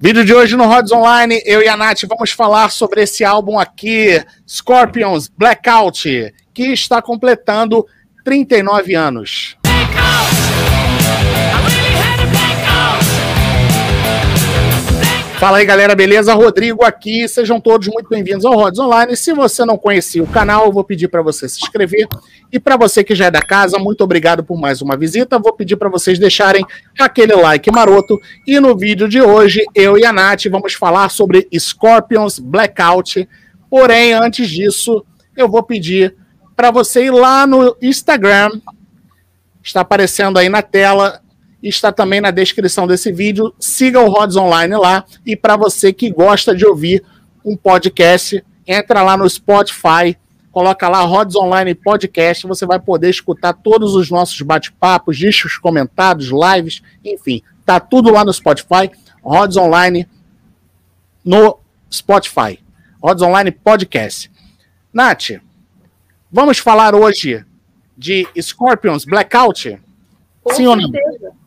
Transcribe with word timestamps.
Vídeo 0.00 0.24
de 0.24 0.32
hoje 0.32 0.56
no 0.56 0.64
Rods 0.64 0.92
Online, 0.92 1.42
eu 1.44 1.60
e 1.60 1.66
a 1.66 1.76
Nath 1.76 2.04
vamos 2.08 2.30
falar 2.30 2.70
sobre 2.70 3.02
esse 3.02 3.24
álbum 3.24 3.58
aqui, 3.58 4.24
Scorpions 4.48 5.26
Blackout, 5.26 6.32
que 6.54 6.62
está 6.72 7.02
completando 7.02 7.84
39 8.24 8.94
anos. 8.94 9.57
Fala 15.38 15.58
aí 15.58 15.64
galera, 15.64 15.94
beleza? 15.94 16.34
Rodrigo 16.34 16.84
aqui, 16.84 17.28
sejam 17.28 17.60
todos 17.60 17.86
muito 17.86 18.08
bem-vindos 18.08 18.44
ao 18.44 18.56
Rods 18.56 18.80
Online. 18.80 19.16
Se 19.16 19.32
você 19.32 19.64
não 19.64 19.78
conhecia 19.78 20.20
o 20.20 20.26
canal, 20.26 20.66
eu 20.66 20.72
vou 20.72 20.82
pedir 20.82 21.06
para 21.06 21.22
você 21.22 21.48
se 21.48 21.60
inscrever. 21.62 22.08
E 22.50 22.58
para 22.58 22.76
você 22.76 23.04
que 23.04 23.14
já 23.14 23.26
é 23.26 23.30
da 23.30 23.40
casa, 23.40 23.78
muito 23.78 24.02
obrigado 24.02 24.42
por 24.42 24.58
mais 24.58 24.82
uma 24.82 24.96
visita. 24.96 25.38
Vou 25.38 25.52
pedir 25.52 25.76
para 25.76 25.88
vocês 25.88 26.18
deixarem 26.18 26.66
aquele 26.98 27.36
like 27.36 27.70
maroto. 27.70 28.20
E 28.44 28.58
no 28.58 28.76
vídeo 28.76 29.08
de 29.08 29.22
hoje, 29.22 29.64
eu 29.76 29.96
e 29.96 30.04
a 30.04 30.12
Nath 30.12 30.46
vamos 30.50 30.74
falar 30.74 31.08
sobre 31.08 31.46
Scorpions 31.56 32.40
Blackout. 32.40 33.28
Porém, 33.70 34.14
antes 34.14 34.50
disso, 34.50 35.06
eu 35.36 35.48
vou 35.48 35.62
pedir 35.62 36.16
para 36.56 36.72
você 36.72 37.04
ir 37.04 37.12
lá 37.12 37.46
no 37.46 37.76
Instagram. 37.80 38.50
Está 39.62 39.82
aparecendo 39.82 40.36
aí 40.36 40.48
na 40.48 40.62
tela 40.62 41.20
está 41.62 41.90
também 41.90 42.20
na 42.20 42.30
descrição 42.30 42.86
desse 42.86 43.10
vídeo. 43.10 43.52
Siga 43.58 44.00
o 44.00 44.08
Rods 44.08 44.36
Online 44.36 44.76
lá. 44.76 45.04
E 45.26 45.34
para 45.34 45.56
você 45.56 45.92
que 45.92 46.10
gosta 46.10 46.54
de 46.54 46.64
ouvir 46.64 47.02
um 47.44 47.56
podcast, 47.56 48.44
entra 48.66 49.02
lá 49.02 49.16
no 49.16 49.28
Spotify, 49.28 50.16
coloca 50.52 50.88
lá 50.88 51.00
Rods 51.00 51.34
Online 51.36 51.74
Podcast. 51.74 52.46
Você 52.46 52.64
vai 52.64 52.78
poder 52.78 53.10
escutar 53.10 53.52
todos 53.52 53.94
os 53.94 54.10
nossos 54.10 54.40
bate-papos, 54.42 55.16
discos 55.16 55.58
comentados, 55.58 56.28
lives, 56.28 56.82
enfim. 57.04 57.42
Tá 57.64 57.80
tudo 57.80 58.12
lá 58.12 58.24
no 58.24 58.32
Spotify. 58.32 58.90
Rods 59.22 59.56
Online 59.56 60.06
no 61.24 61.58
Spotify. 61.92 62.58
Rods 63.02 63.22
Online 63.22 63.50
Podcast. 63.50 64.30
Nath, 64.92 65.40
vamos 66.30 66.58
falar 66.58 66.94
hoje 66.94 67.44
de 67.96 68.26
Scorpions 68.40 69.04
Blackout? 69.04 69.78
Com 70.42 70.54
Sim 70.54 70.66
certeza. 70.66 70.70
ou 70.70 71.20
não? 71.20 71.37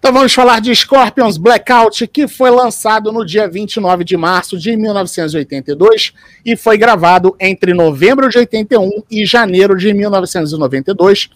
Então 0.00 0.14
vamos 0.14 0.32
falar 0.32 0.62
de 0.62 0.74
Scorpions 0.74 1.36
Blackout, 1.36 2.06
que 2.06 2.26
foi 2.26 2.50
lançado 2.50 3.12
no 3.12 3.22
dia 3.22 3.46
29 3.46 4.02
de 4.02 4.16
março 4.16 4.58
de 4.58 4.74
1982 4.74 6.14
e 6.42 6.56
foi 6.56 6.78
gravado 6.78 7.36
entre 7.38 7.74
novembro 7.74 8.30
de 8.30 8.38
81 8.38 9.02
e 9.10 9.26
janeiro 9.26 9.76
de 9.76 9.92
1992. 9.92 11.28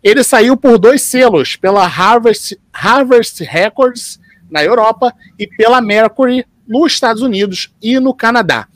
Ele 0.00 0.22
saiu 0.22 0.56
por 0.56 0.78
dois 0.78 1.02
selos, 1.02 1.56
pela 1.56 1.84
Harvest, 1.84 2.56
Harvest 2.72 3.42
Records 3.42 4.20
na 4.48 4.62
Europa 4.62 5.12
e 5.36 5.48
pela 5.48 5.80
Mercury 5.80 6.46
nos 6.68 6.92
Estados 6.92 7.20
Unidos 7.20 7.74
e 7.82 7.98
no 7.98 8.14
Canadá. 8.14 8.68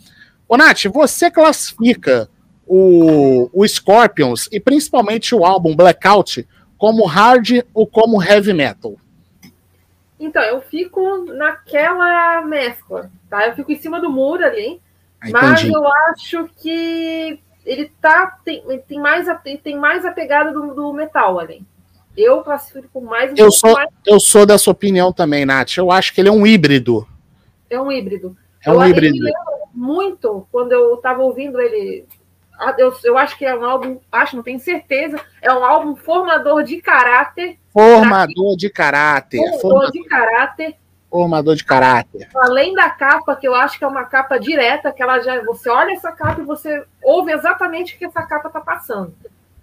Ô 0.48 0.56
Nath, 0.56 0.86
você 0.92 1.30
classifica 1.30 2.28
o, 2.66 3.48
o 3.52 3.68
Scorpions 3.68 4.48
e 4.50 4.58
principalmente 4.58 5.32
o 5.32 5.44
álbum 5.44 5.76
Blackout 5.76 6.44
como 6.76 7.06
hard 7.06 7.62
ou 7.72 7.86
como 7.86 8.20
heavy 8.20 8.52
metal? 8.52 8.96
Então, 10.18 10.42
eu 10.42 10.60
fico 10.60 11.24
naquela 11.24 12.42
mescla, 12.42 13.10
tá? 13.30 13.46
Eu 13.46 13.54
fico 13.54 13.70
em 13.70 13.78
cima 13.78 14.00
do 14.00 14.10
muro 14.10 14.44
ali, 14.44 14.80
ah, 15.20 15.28
mas 15.30 15.64
eu 15.64 15.86
acho 16.10 16.48
que 16.56 17.40
ele 17.64 17.92
tá 18.00 18.38
tem, 18.44 18.62
tem 18.86 19.00
mais 19.00 19.28
a, 19.28 19.34
tem 19.34 19.76
mais 19.76 20.04
a 20.04 20.10
pegada 20.10 20.52
do, 20.52 20.74
do 20.74 20.92
metal 20.92 21.38
ali. 21.38 21.62
Eu 22.16 22.42
classifico 22.42 23.00
mais. 23.00 23.32
Eu 23.38 23.52
sou 23.52 23.74
mais... 23.74 23.88
eu 24.04 24.18
sou 24.18 24.44
dessa 24.44 24.70
opinião 24.70 25.12
também, 25.12 25.46
Nath. 25.46 25.76
Eu 25.76 25.92
acho 25.92 26.12
que 26.12 26.20
ele 26.20 26.28
é 26.28 26.32
um 26.32 26.44
híbrido. 26.44 27.06
É 27.70 27.80
um 27.80 27.92
híbrido. 27.92 28.36
É 28.64 28.72
um 28.72 28.82
eu, 28.82 28.88
híbrido. 28.88 29.24
muito 29.72 30.46
quando 30.50 30.72
eu 30.72 30.94
estava 30.94 31.22
ouvindo 31.22 31.60
ele 31.60 32.06
eu, 32.76 32.92
eu 33.04 33.18
acho 33.18 33.36
que 33.36 33.44
é 33.44 33.56
um 33.56 33.64
álbum, 33.64 33.98
acho, 34.10 34.36
não 34.36 34.42
tenho 34.42 34.58
certeza, 34.58 35.20
é 35.40 35.52
um 35.52 35.64
álbum 35.64 35.94
formador 35.96 36.62
de 36.62 36.80
caráter. 36.80 37.58
Formador 37.72 38.56
de 38.56 38.70
caráter. 38.70 39.38
Formador, 39.38 39.60
formador 39.60 39.92
de 39.92 40.04
caráter. 40.04 40.76
Formador 41.10 41.54
de 41.54 41.64
caráter. 41.64 42.28
Além 42.36 42.74
da 42.74 42.90
capa, 42.90 43.36
que 43.36 43.48
eu 43.48 43.54
acho 43.54 43.78
que 43.78 43.84
é 43.84 43.88
uma 43.88 44.04
capa 44.04 44.38
direta, 44.38 44.92
que 44.92 45.02
ela 45.02 45.20
já. 45.20 45.42
Você 45.44 45.70
olha 45.70 45.92
essa 45.92 46.12
capa 46.12 46.40
e 46.40 46.44
você 46.44 46.84
ouve 47.02 47.32
exatamente 47.32 47.94
o 47.94 47.98
que 47.98 48.04
essa 48.04 48.22
capa 48.22 48.48
está 48.48 48.60
passando. 48.60 49.14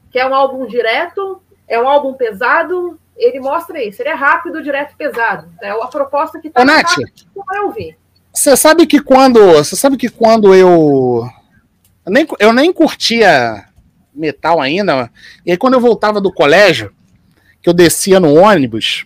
Que 0.10 0.18
é 0.18 0.26
um 0.26 0.34
álbum 0.34 0.66
direto, 0.66 1.42
é 1.68 1.80
um 1.80 1.88
álbum 1.88 2.14
pesado, 2.14 3.00
ele 3.16 3.40
mostra 3.40 3.84
isso. 3.84 4.02
Ele 4.02 4.10
é 4.10 4.14
rápido, 4.16 4.64
direto 4.64 4.96
pesado. 4.96 5.52
É 5.62 5.70
a 5.70 5.88
proposta 5.88 6.40
que 6.40 6.48
está 6.48 6.66
Nath, 6.66 6.96
você 6.96 7.06
vai 7.46 7.60
ouvir. 7.60 7.98
Você 8.34 8.56
sabe 8.58 8.88
que 8.88 9.00
quando. 9.00 9.40
Você 9.54 9.76
sabe 9.76 9.98
que 9.98 10.10
quando 10.10 10.54
eu 10.56 11.30
eu 12.06 12.12
nem, 12.12 12.28
eu 12.40 12.54
nem 12.54 12.72
curtia 12.72 13.66
metal 14.14 14.62
ainda. 14.62 15.10
E 15.46 15.52
aí, 15.52 15.58
quando 15.58 15.74
eu 15.74 15.82
voltava 15.82 16.22
do 16.22 16.32
colégio, 16.32 16.94
que 17.62 17.70
eu 17.70 17.74
descia 17.74 18.20
no 18.20 18.34
ônibus, 18.36 19.06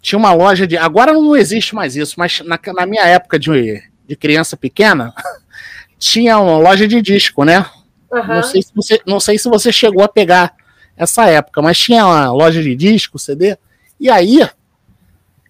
tinha 0.00 0.18
uma 0.18 0.32
loja 0.32 0.66
de. 0.66 0.76
Agora 0.76 1.12
não 1.12 1.36
existe 1.36 1.74
mais 1.74 1.96
isso, 1.96 2.14
mas 2.18 2.40
na, 2.40 2.58
na 2.74 2.86
minha 2.86 3.02
época 3.04 3.38
de, 3.38 3.82
de 4.06 4.16
criança 4.16 4.56
pequena, 4.56 5.12
tinha 5.98 6.38
uma 6.38 6.58
loja 6.58 6.86
de 6.86 7.00
disco, 7.00 7.44
né? 7.44 7.64
Uhum. 8.10 8.26
Não, 8.26 8.42
sei 8.42 8.62
se 8.62 8.72
você, 8.74 9.00
não 9.06 9.20
sei 9.20 9.38
se 9.38 9.48
você 9.48 9.72
chegou 9.72 10.02
a 10.02 10.08
pegar 10.08 10.54
essa 10.96 11.26
época, 11.26 11.60
mas 11.62 11.78
tinha 11.78 12.06
uma 12.06 12.30
loja 12.32 12.62
de 12.62 12.74
disco, 12.74 13.18
CD. 13.18 13.56
E 14.00 14.08
aí, 14.10 14.48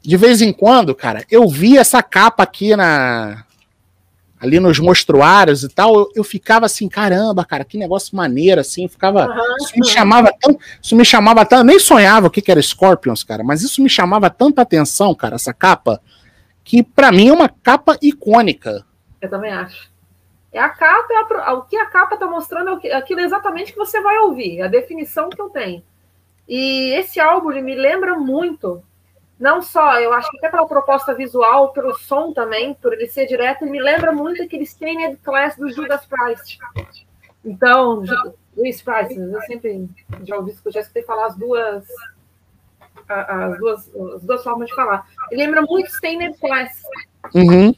de 0.02 0.16
vez 0.16 0.42
em 0.42 0.52
quando, 0.52 0.94
cara, 0.94 1.24
eu 1.30 1.48
vi 1.48 1.76
essa 1.76 2.02
capa 2.02 2.42
aqui 2.42 2.74
na, 2.74 3.44
ali 4.40 4.60
nos 4.60 4.78
mostruários 4.78 5.62
e 5.62 5.68
tal, 5.68 5.94
eu, 5.94 6.12
eu, 6.16 6.24
ficava 6.24 6.66
assim, 6.66 6.88
caramba, 6.88 7.44
cara, 7.44 7.64
que 7.64 7.76
negócio 7.76 8.16
maneiro, 8.16 8.60
assim, 8.60 8.88
ficava. 8.88 9.26
Uhum, 9.26 9.56
isso 9.60 9.72
me 9.78 9.86
chamava 9.86 10.32
tão. 10.40 10.58
Isso 10.80 10.96
me 10.96 11.04
chamava. 11.04 11.46
Eu 11.50 11.64
nem 11.64 11.78
sonhava 11.78 12.28
o 12.28 12.30
que, 12.30 12.40
que 12.40 12.50
era 12.50 12.62
Scorpions, 12.62 13.24
cara, 13.24 13.42
mas 13.42 13.62
isso 13.62 13.82
me 13.82 13.88
chamava 13.88 14.30
tanta 14.30 14.62
atenção, 14.62 15.14
cara, 15.14 15.34
essa 15.34 15.52
capa, 15.52 16.00
que 16.62 16.82
para 16.82 17.10
mim 17.10 17.28
é 17.28 17.32
uma 17.32 17.48
capa 17.48 17.98
icônica. 18.00 18.84
Eu 19.20 19.28
também 19.28 19.52
acho. 19.52 19.90
É 20.52 20.60
a 20.60 20.68
capa, 20.68 21.12
é 21.12 21.16
a, 21.40 21.52
o 21.54 21.62
que 21.62 21.76
a 21.76 21.86
capa 21.86 22.16
tá 22.16 22.26
mostrando 22.26 22.80
é 22.84 22.94
aquilo 22.94 23.20
exatamente 23.20 23.72
que 23.72 23.78
você 23.78 24.00
vai 24.00 24.18
ouvir, 24.18 24.62
a 24.62 24.68
definição 24.68 25.28
que 25.28 25.40
eu 25.40 25.50
tenho. 25.50 25.82
E 26.48 26.92
esse 26.94 27.20
álbum 27.20 27.50
me 27.60 27.74
lembra 27.74 28.14
muito 28.14 28.82
não 29.38 29.62
só, 29.62 30.00
eu 30.00 30.12
acho 30.12 30.30
que 30.30 30.38
até 30.38 30.48
pela 30.48 30.66
proposta 30.66 31.14
visual, 31.14 31.72
pelo 31.72 31.94
som 31.94 32.32
também, 32.32 32.74
por 32.74 32.92
ele 32.92 33.06
ser 33.06 33.26
direto, 33.26 33.62
ele 33.62 33.70
me 33.70 33.80
lembra 33.80 34.12
muito 34.12 34.42
aquele 34.42 34.64
Stained 34.64 35.16
Class 35.18 35.56
do 35.56 35.70
Judas 35.70 36.04
Priest. 36.06 36.58
Então, 37.44 38.02
Luiz 38.56 38.82
Price, 38.82 39.16
eu 39.16 39.40
sempre 39.42 39.88
já 40.24 40.36
ouvi, 40.36 40.56
já 40.66 40.80
escutei 40.80 41.04
falar 41.04 41.26
as 41.26 41.36
duas, 41.36 41.86
as 43.08 43.58
duas, 43.58 43.94
as 44.16 44.22
duas 44.22 44.42
formas 44.42 44.68
de 44.68 44.74
falar. 44.74 45.06
Ele 45.30 45.44
lembra 45.44 45.62
muito 45.62 45.88
Stained 45.90 46.36
Class. 46.38 46.82
Uhum. 47.34 47.72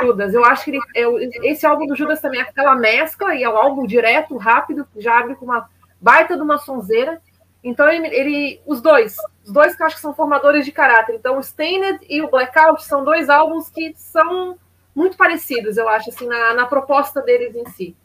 Judas, 0.00 0.34
eu 0.34 0.44
acho 0.44 0.64
que 0.64 0.70
ele, 0.70 0.80
é, 0.96 1.50
esse 1.50 1.64
álbum 1.66 1.86
do 1.86 1.94
Judas 1.94 2.20
também 2.20 2.40
é 2.40 2.42
aquela 2.42 2.74
mescla, 2.74 3.34
e 3.34 3.44
é 3.44 3.48
um 3.48 3.56
álbum 3.56 3.86
direto, 3.86 4.36
rápido, 4.36 4.86
já 4.96 5.20
abre 5.20 5.36
com 5.36 5.44
uma 5.44 5.68
baita 6.00 6.36
de 6.36 6.42
uma 6.42 6.58
sonzeira. 6.58 7.20
Então, 7.62 7.88
ele, 7.88 8.08
ele, 8.08 8.60
os 8.66 8.80
dois, 8.80 9.16
os 9.44 9.52
dois 9.52 9.76
que 9.76 9.82
eu 9.82 9.86
acho 9.86 9.96
que 9.96 10.02
são 10.02 10.14
formadores 10.14 10.64
de 10.64 10.72
caráter. 10.72 11.14
Então, 11.14 11.38
o 11.38 11.42
Stained 11.42 12.00
e 12.08 12.20
o 12.20 12.30
Blackout 12.30 12.84
são 12.84 13.04
dois 13.04 13.28
álbuns 13.28 13.70
que 13.70 13.94
são 13.96 14.56
muito 14.94 15.16
parecidos, 15.16 15.76
eu 15.76 15.88
acho, 15.88 16.10
assim, 16.10 16.26
na, 16.26 16.54
na 16.54 16.66
proposta 16.66 17.22
deles 17.22 17.54
em 17.54 17.64
si. 17.70 17.96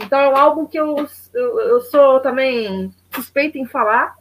Então, 0.00 0.18
é 0.18 0.28
um 0.28 0.36
álbum 0.36 0.66
que 0.66 0.78
eu, 0.78 1.06
eu, 1.34 1.60
eu 1.60 1.80
sou 1.82 2.20
também 2.20 2.92
suspeita 3.14 3.58
em 3.58 3.66
falar, 3.66 4.16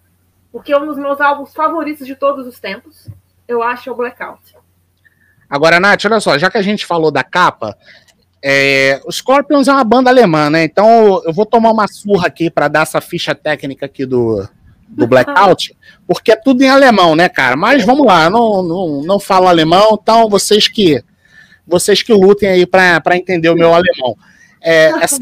porque 0.52 0.74
é 0.74 0.78
um 0.78 0.86
dos 0.86 0.98
meus 0.98 1.20
álbuns 1.20 1.54
favoritos 1.54 2.06
de 2.06 2.16
todos 2.16 2.46
os 2.46 2.60
tempos. 2.60 3.10
Eu 3.48 3.64
acho 3.64 3.92
o 3.92 3.96
Blackout. 3.96 4.56
Agora, 5.50 5.80
Nath, 5.80 6.06
olha 6.06 6.20
só, 6.20 6.38
já 6.38 6.50
que 6.50 6.58
a 6.58 6.62
gente 6.62 6.86
falou 6.86 7.12
da 7.12 7.24
capa, 7.24 7.78
é, 8.44 9.02
o 9.06 9.12
Scorpions 9.12 9.68
é 9.68 9.72
uma 9.72 9.84
banda 9.84 10.10
alemã, 10.10 10.50
né? 10.50 10.64
Então 10.64 11.22
eu 11.26 11.34
vou 11.34 11.46
tomar 11.46 11.72
uma 11.72 11.88
surra 11.88 12.28
aqui 12.28 12.50
para 12.50 12.68
dar 12.68 12.82
essa 12.82 13.02
ficha 13.02 13.34
técnica 13.34 13.86
aqui 13.86 14.06
do, 14.06 14.48
do 14.88 15.08
Blackout, 15.08 15.76
porque 16.08 16.32
é 16.32 16.36
tudo 16.36 16.64
em 16.64 16.70
alemão, 16.70 17.16
né, 17.16 17.28
cara? 17.28 17.56
Mas 17.56 17.84
vamos 17.84 18.06
lá, 18.06 18.30
não, 18.30 18.62
não, 18.62 19.02
não 19.02 19.20
falo 19.20 19.48
alemão, 19.48 20.00
então 20.02 20.30
vocês 20.30 20.68
que 20.68 21.04
vocês 21.68 22.04
que 22.04 22.14
lutem 22.14 22.48
aí 22.48 22.66
para 22.66 23.18
entender 23.18 23.50
o 23.50 23.56
meu 23.56 23.74
alemão. 23.74 24.16
É, 24.62 24.88
essa, 25.04 25.18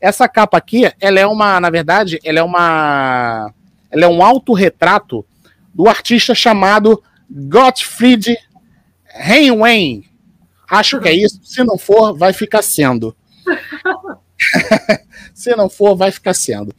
essa 0.00 0.28
capa 0.28 0.56
aqui, 0.56 0.90
ela 1.00 1.20
é 1.20 1.26
uma, 1.26 1.60
na 1.60 1.70
verdade, 1.70 2.18
ela 2.24 2.38
é 2.38 2.42
uma, 2.42 3.52
ela 3.90 4.04
é 4.04 4.08
um 4.08 4.22
autorretrato 4.22 5.24
do 5.74 5.88
artista 5.88 6.34
chamado 6.34 7.02
Gottfried 7.30 8.36
Heinwein. 9.14 10.04
Acho 10.70 10.98
que 11.00 11.08
é 11.08 11.12
isso. 11.12 11.40
Se 11.44 11.62
não 11.62 11.76
for, 11.76 12.16
vai 12.16 12.32
ficar 12.32 12.62
sendo. 12.62 13.14
Se 15.34 15.54
não 15.54 15.68
for, 15.68 15.94
vai 15.94 16.10
ficar 16.10 16.34
sendo. 16.34 16.74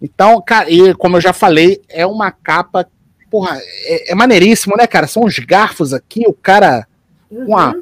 Então, 0.00 0.40
cara, 0.40 0.70
e 0.70 0.94
como 0.94 1.16
eu 1.16 1.20
já 1.20 1.32
falei, 1.32 1.80
é 1.88 2.06
uma 2.06 2.30
capa. 2.30 2.86
Porra, 3.30 3.58
é, 3.84 4.12
é 4.12 4.14
maneiríssimo, 4.14 4.76
né, 4.76 4.86
cara? 4.86 5.06
São 5.06 5.24
os 5.24 5.38
garfos 5.38 5.92
aqui, 5.92 6.24
o 6.26 6.32
cara. 6.32 6.86
uhum. 7.30 7.46
uma, 7.46 7.74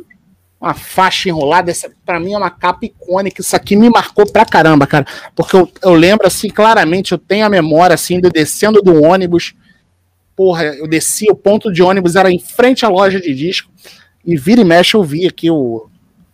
uma 0.60 0.74
faixa 0.74 1.28
enrolada. 1.28 1.70
Essa, 1.70 1.90
pra 2.04 2.18
mim, 2.18 2.34
é 2.34 2.38
uma 2.38 2.50
capa 2.50 2.84
icônica. 2.84 3.40
Isso 3.40 3.54
aqui 3.54 3.76
me 3.76 3.88
marcou 3.88 4.26
pra 4.26 4.44
caramba, 4.44 4.86
cara. 4.86 5.06
Porque 5.34 5.56
eu, 5.56 5.70
eu 5.82 5.94
lembro, 5.94 6.26
assim, 6.26 6.48
claramente, 6.48 7.12
eu 7.12 7.18
tenho 7.18 7.46
a 7.46 7.50
memória, 7.50 7.94
assim, 7.94 8.20
de 8.20 8.28
descendo 8.28 8.82
do 8.82 9.02
ônibus. 9.02 9.54
Porra, 10.34 10.64
eu 10.64 10.86
desci, 10.86 11.26
o 11.30 11.36
ponto 11.36 11.72
de 11.72 11.82
ônibus 11.82 12.16
era 12.16 12.30
em 12.30 12.38
frente 12.38 12.84
à 12.84 12.88
loja 12.88 13.20
de 13.20 13.32
disco. 13.32 13.70
E 14.24 14.36
vira 14.36 14.60
e 14.60 14.64
mexe 14.64 14.94
eu 14.94 15.02
vi 15.02 15.26
aqui 15.26 15.50
o, 15.50 15.88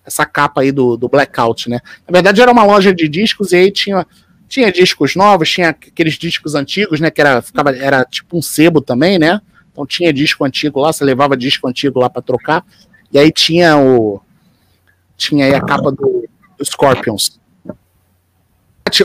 essa 0.05 0.27
capa 0.27 0.61
aí 0.61 0.71
do, 0.71 0.97
do 0.97 1.09
Blackout, 1.09 1.69
né? 1.71 1.81
Na 2.07 2.13
verdade, 2.13 2.41
era 2.41 2.51
uma 2.51 2.65
loja 2.65 2.93
de 2.95 3.09
discos 3.09 3.53
e 3.53 3.57
aí 3.57 3.71
tinha 3.71 4.07
tinha 4.55 4.71
discos 4.71 5.17
novos, 5.17 5.51
tinha 5.51 5.71
aqueles 5.71 6.15
discos 6.15 6.55
antigos, 6.55 7.01
né? 7.01 7.11
Que 7.11 7.21
era, 7.21 7.43
ficava, 7.43 7.75
era 7.77 8.05
tipo 8.05 8.39
um 8.39 8.43
sebo 8.43 8.81
também, 8.81 9.19
né? 9.19 9.41
Então 9.73 9.85
tinha 9.85 10.13
disco 10.13 10.45
antigo 10.45 10.79
lá, 10.79 10.93
você 10.93 11.05
levava 11.05 11.37
disco 11.37 11.67
antigo 11.67 11.99
lá 11.99 12.09
para 12.09 12.23
trocar. 12.23 12.65
E 13.13 13.19
aí 13.19 13.33
tinha 13.33 13.77
o. 13.77 14.21
Tinha 15.17 15.47
aí 15.47 15.55
a 15.55 15.61
capa 15.61 15.91
do, 15.91 16.29
do 16.57 16.65
Scorpions. 16.65 17.41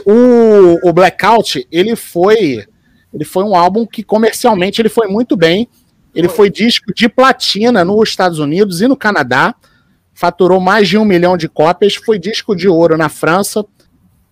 O, 0.06 0.88
o 0.88 0.94
Blackout, 0.94 1.68
ele 1.72 1.96
foi. 1.96 2.68
Ele 3.12 3.26
foi 3.26 3.44
um 3.44 3.56
álbum 3.56 3.88
que 3.88 4.04
comercialmente 4.04 4.80
ele 4.80 4.90
foi 4.90 5.08
muito 5.08 5.36
bem. 5.36 5.68
Ele 6.14 6.30
foi 6.30 6.52
disco 6.52 6.94
de 6.94 7.10
platina 7.10 7.84
nos 7.84 8.10
Estados 8.10 8.38
Unidos 8.38 8.82
e 8.82 8.88
no 8.88 8.96
Canadá. 8.96 9.56
Faturou 10.14 10.60
mais 10.60 10.88
de 10.88 10.96
um 10.96 11.06
milhão 11.06 11.36
de 11.36 11.50
cópias. 11.50 11.96
Foi 11.96 12.20
disco 12.20 12.56
de 12.56 12.68
ouro 12.68 12.96
na 12.96 13.10
França 13.10 13.66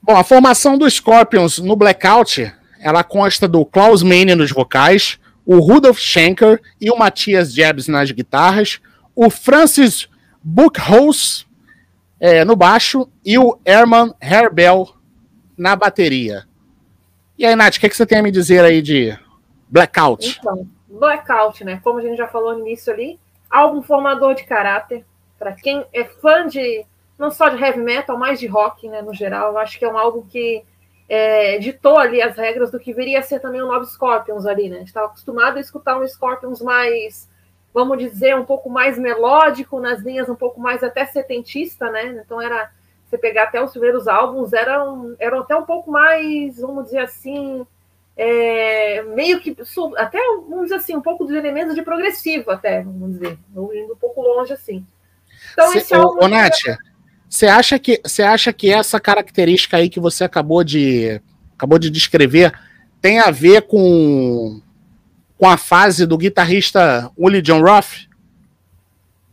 Bom, 0.07 0.15
a 0.15 0.23
formação 0.23 0.77
do 0.77 0.89
Scorpions 0.89 1.59
no 1.59 1.75
Blackout, 1.75 2.49
ela 2.79 3.03
consta 3.03 3.45
do 3.45 3.65
Klaus 3.65 4.01
Meine 4.01 4.35
nos 4.35 4.53
vocais, 4.53 5.19
o 5.45 5.59
Rudolf 5.59 5.99
Schenker 5.99 6.61
e 6.79 6.89
o 6.89 6.97
Matthias 6.97 7.53
Jebs 7.53 7.89
nas 7.89 8.09
guitarras, 8.09 8.79
o 9.13 9.29
Francis 9.29 10.07
Buchholz 10.41 11.45
é, 12.21 12.45
no 12.45 12.55
baixo 12.55 13.09
e 13.25 13.37
o 13.37 13.59
Herman 13.65 14.13
Herbel 14.21 14.87
na 15.57 15.75
bateria. 15.75 16.45
E 17.37 17.45
aí, 17.45 17.53
Nath, 17.53 17.75
o 17.75 17.79
que, 17.81 17.89
que, 17.89 17.97
você 17.97 18.05
tem 18.05 18.19
a 18.19 18.23
me 18.23 18.31
dizer 18.31 18.63
aí 18.63 18.81
de 18.81 19.13
Blackout? 19.67 20.37
Então, 20.39 20.65
Blackout, 20.87 21.65
né? 21.65 21.81
Como 21.83 21.99
a 21.99 22.01
gente 22.01 22.15
já 22.15 22.29
falou 22.29 22.53
no 22.53 22.65
início 22.65 22.93
ali, 22.93 23.19
álbum 23.49 23.81
formador 23.81 24.35
de 24.35 24.45
caráter. 24.45 25.03
Para 25.37 25.51
quem 25.51 25.85
é 25.93 26.05
fã 26.05 26.47
de 26.47 26.85
não 27.17 27.31
só 27.31 27.49
de 27.49 27.61
heavy 27.61 27.79
metal, 27.79 28.17
mas 28.17 28.39
de 28.39 28.47
rock, 28.47 28.87
né, 28.87 29.01
no 29.01 29.13
geral. 29.13 29.51
Eu 29.51 29.57
acho 29.57 29.77
que 29.79 29.85
é 29.85 29.89
um 29.89 29.97
álbum 29.97 30.21
que 30.21 30.63
é, 31.09 31.57
ditou 31.57 31.97
ali 31.97 32.21
as 32.21 32.35
regras 32.37 32.69
do 32.71 32.79
que 32.79 32.93
viria 32.93 33.19
a 33.19 33.23
ser 33.23 33.39
também 33.39 33.61
o 33.61 33.67
novo 33.67 33.85
Scorpions 33.85 34.45
ali, 34.45 34.69
né? 34.69 34.75
A 34.75 34.79
gente 34.79 34.89
estava 34.89 35.07
acostumado 35.07 35.57
a 35.57 35.61
escutar 35.61 35.97
um 35.97 36.07
Scorpions 36.07 36.61
mais, 36.61 37.29
vamos 37.73 37.97
dizer, 37.97 38.35
um 38.35 38.45
pouco 38.45 38.69
mais 38.69 38.97
melódico, 38.97 39.79
nas 39.79 40.01
linhas 40.01 40.29
um 40.29 40.35
pouco 40.35 40.59
mais 40.59 40.83
até 40.83 41.05
setentista, 41.05 41.89
né? 41.89 42.21
Então 42.23 42.41
era 42.41 42.69
você 43.05 43.17
pegar 43.17 43.43
até 43.43 43.63
os 43.63 43.71
primeiros 43.71 44.07
álbuns 44.07 44.51
eram, 44.51 45.15
eram 45.17 45.39
até 45.39 45.55
um 45.55 45.63
pouco 45.63 45.89
mais, 45.89 46.59
vamos 46.59 46.85
dizer 46.85 46.99
assim, 46.99 47.65
é, 48.17 49.01
meio 49.03 49.39
que 49.39 49.55
até 49.95 50.19
vamos 50.49 50.63
dizer 50.63 50.75
assim, 50.75 50.95
um 50.95 51.01
pouco 51.01 51.23
dos 51.23 51.33
elementos 51.33 51.73
de 51.73 51.81
progressivo, 51.83 52.51
até, 52.51 52.83
vamos 52.83 53.13
dizer, 53.13 53.39
indo 53.55 53.93
um 53.93 53.97
pouco 53.97 54.21
longe 54.21 54.51
assim. 54.51 54.85
Então, 55.53 55.73
esse 55.73 55.93
álbum. 55.93 56.23
Ô, 56.23 56.27
Nátia, 56.27 56.77
você 57.29 57.47
acha 57.47 57.77
que 57.77 58.01
você 58.03 58.23
acha 58.23 58.53
que 58.53 58.71
essa 58.71 58.99
característica 58.99 59.77
aí 59.77 59.89
que 59.89 59.99
você 59.99 60.23
acabou 60.23 60.63
de 60.63 61.21
acabou 61.55 61.77
de 61.77 61.89
descrever 61.89 62.53
tem 63.01 63.19
a 63.19 63.31
ver 63.31 63.63
com 63.63 64.61
com 65.37 65.47
a 65.47 65.57
fase 65.57 66.05
do 66.05 66.17
guitarrista 66.17 67.11
Willie 67.17 67.41
John 67.41 67.61
Roth? 67.61 68.07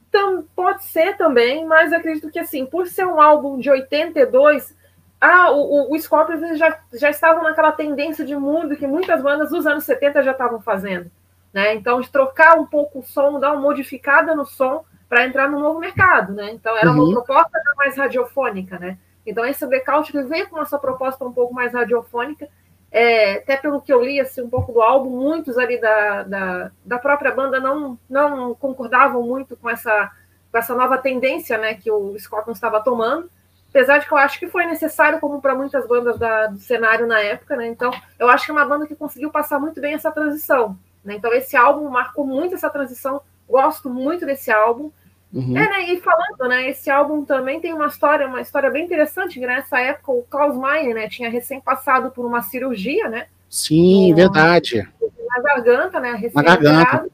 Então, 0.09 0.45
pode 0.55 0.85
ser 0.85 1.17
também, 1.17 1.65
mas 1.65 1.93
acredito 1.93 2.31
que 2.31 2.39
assim, 2.39 2.67
por 2.67 2.87
ser 2.87 3.07
um 3.07 3.21
álbum 3.21 3.59
de 3.59 3.71
82, 3.71 4.77
ah, 5.21 5.51
o, 5.51 5.91
o, 5.91 5.95
o 5.95 5.99
Scorpions 5.99 6.59
já, 6.59 6.79
já 6.93 7.11
estavam 7.11 7.43
naquela 7.43 7.73
tendência 7.73 8.25
de 8.25 8.37
mundo 8.37 8.77
que 8.77 8.87
muitas 8.87 9.23
bandas 9.23 9.51
dos 9.51 9.67
anos 9.67 9.85
70 9.85 10.23
já 10.23 10.33
estavam 10.33 10.61
fazendo. 10.61 11.11
Né? 11.53 11.75
Então, 11.75 12.01
de 12.01 12.11
trocar 12.11 12.59
um 12.59 12.67
pouco 12.67 12.99
o 12.99 13.03
som, 13.03 13.41
dar 13.41 13.53
uma 13.53 13.61
modificada 13.61 14.35
no 14.35 14.45
som, 14.45 14.85
para 15.15 15.27
entrar 15.27 15.49
no 15.49 15.61
novo 15.61 15.79
mercado, 15.79 16.33
né? 16.33 16.51
Então 16.51 16.77
era 16.77 16.91
uma 16.91 17.05
uhum. 17.05 17.13
proposta 17.13 17.57
mais 17.77 17.97
radiofônica, 17.97 18.81
né? 18.81 18.99
Então 19.25 19.45
esse 19.45 19.65
blackout 19.65 20.11
veio 20.25 20.49
com 20.49 20.61
essa 20.61 20.77
proposta 20.77 21.25
um 21.25 21.33
pouco 21.33 21.55
mais 21.55 21.73
radiofônica, 21.73 22.49
é, 22.91 23.35
até 23.35 23.57
pelo 23.57 23.81
que 23.81 23.93
eu 23.93 24.03
li 24.03 24.19
assim, 24.19 24.43
um 24.43 24.51
pouco 24.51 24.73
do 24.73 24.83
álbum, 24.83 25.11
muitos 25.11 25.57
ali 25.57 25.81
da, 25.81 26.25
da, 26.25 26.71
da, 26.85 26.99
própria 26.99 27.31
banda 27.31 27.61
não, 27.61 27.97
não 28.11 28.57
concordavam 28.57 29.23
muito 29.23 29.57
com 29.57 29.71
essa, 29.71 30.11
com 30.51 30.59
essa 30.59 30.75
nova 30.75 30.99
tendência 30.99 31.57
né, 31.59 31.75
que 31.75 31.93
o 31.93 32.19
Scorpion 32.19 32.53
estava 32.53 32.83
tomando, 32.83 33.31
apesar 33.71 33.99
de 33.99 34.09
que 34.09 34.13
eu 34.13 34.19
acho 34.19 34.41
que 34.41 34.49
foi 34.49 34.67
necessário, 34.67 35.21
como 35.21 35.41
para 35.41 35.55
muitas 35.55 35.87
bandas 35.87 36.19
da, 36.19 36.49
do 36.49 36.59
cenário 36.59 37.07
na 37.07 37.21
época, 37.21 37.55
né? 37.55 37.69
Então 37.69 37.93
eu 38.19 38.29
acho 38.29 38.47
que 38.47 38.51
é 38.51 38.55
uma 38.55 38.67
banda 38.67 38.85
que 38.85 38.97
conseguiu 38.97 39.31
passar 39.31 39.61
muito 39.61 39.81
bem 39.81 39.95
essa 39.95 40.11
transição. 40.11 40.77
Né? 41.05 41.15
Então 41.15 41.33
esse 41.33 41.57
álbum 41.57 41.89
marcou 41.89 42.27
muito 42.27 42.57
essa 42.57 42.69
transição, 42.69 43.21
gosto 43.49 43.89
muito 43.89 44.27
desse 44.27 44.51
álbum. 44.51 44.91
Uhum. 45.35 45.59
É, 45.59 45.69
né? 45.69 45.93
E 45.93 46.01
falando, 46.01 46.49
né? 46.49 46.71
Esse 46.71 46.89
álbum 46.89 47.25
também 47.25 47.61
tem 47.61 47.73
uma 47.73 47.89
história, 47.89 48.27
uma 48.27 48.41
história 48.41 48.71
bem 48.71 48.85
interessante, 48.85 49.41
que 49.41 49.47
nessa 49.47 49.81
época 49.81 50.13
o 50.13 50.23
Klaus 50.23 50.57
Mayer, 50.57 50.95
né, 50.95 51.09
tinha 51.09 51.29
recém 51.29 51.61
passado 51.61 52.13
por 52.13 52.25
uma 52.25 52.41
cirurgia, 52.43 53.09
né? 53.09 53.27
Sim, 53.51 54.11
no, 54.11 54.17
verdade. 54.17 54.89
Na 55.29 55.43
garganta, 55.43 55.99
né? 55.99 56.13
Recém 56.13 56.41
na 56.41 56.43
garganta. 56.43 57.11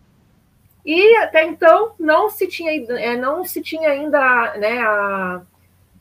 E 0.84 1.16
até 1.16 1.44
então 1.44 1.92
não 1.98 2.28
se 2.28 2.46
tinha, 2.46 2.72
é, 2.72 3.16
não 3.16 3.42
se 3.42 3.62
tinha 3.62 3.88
ainda, 3.88 4.54
né? 4.58 4.80
A, 4.80 5.40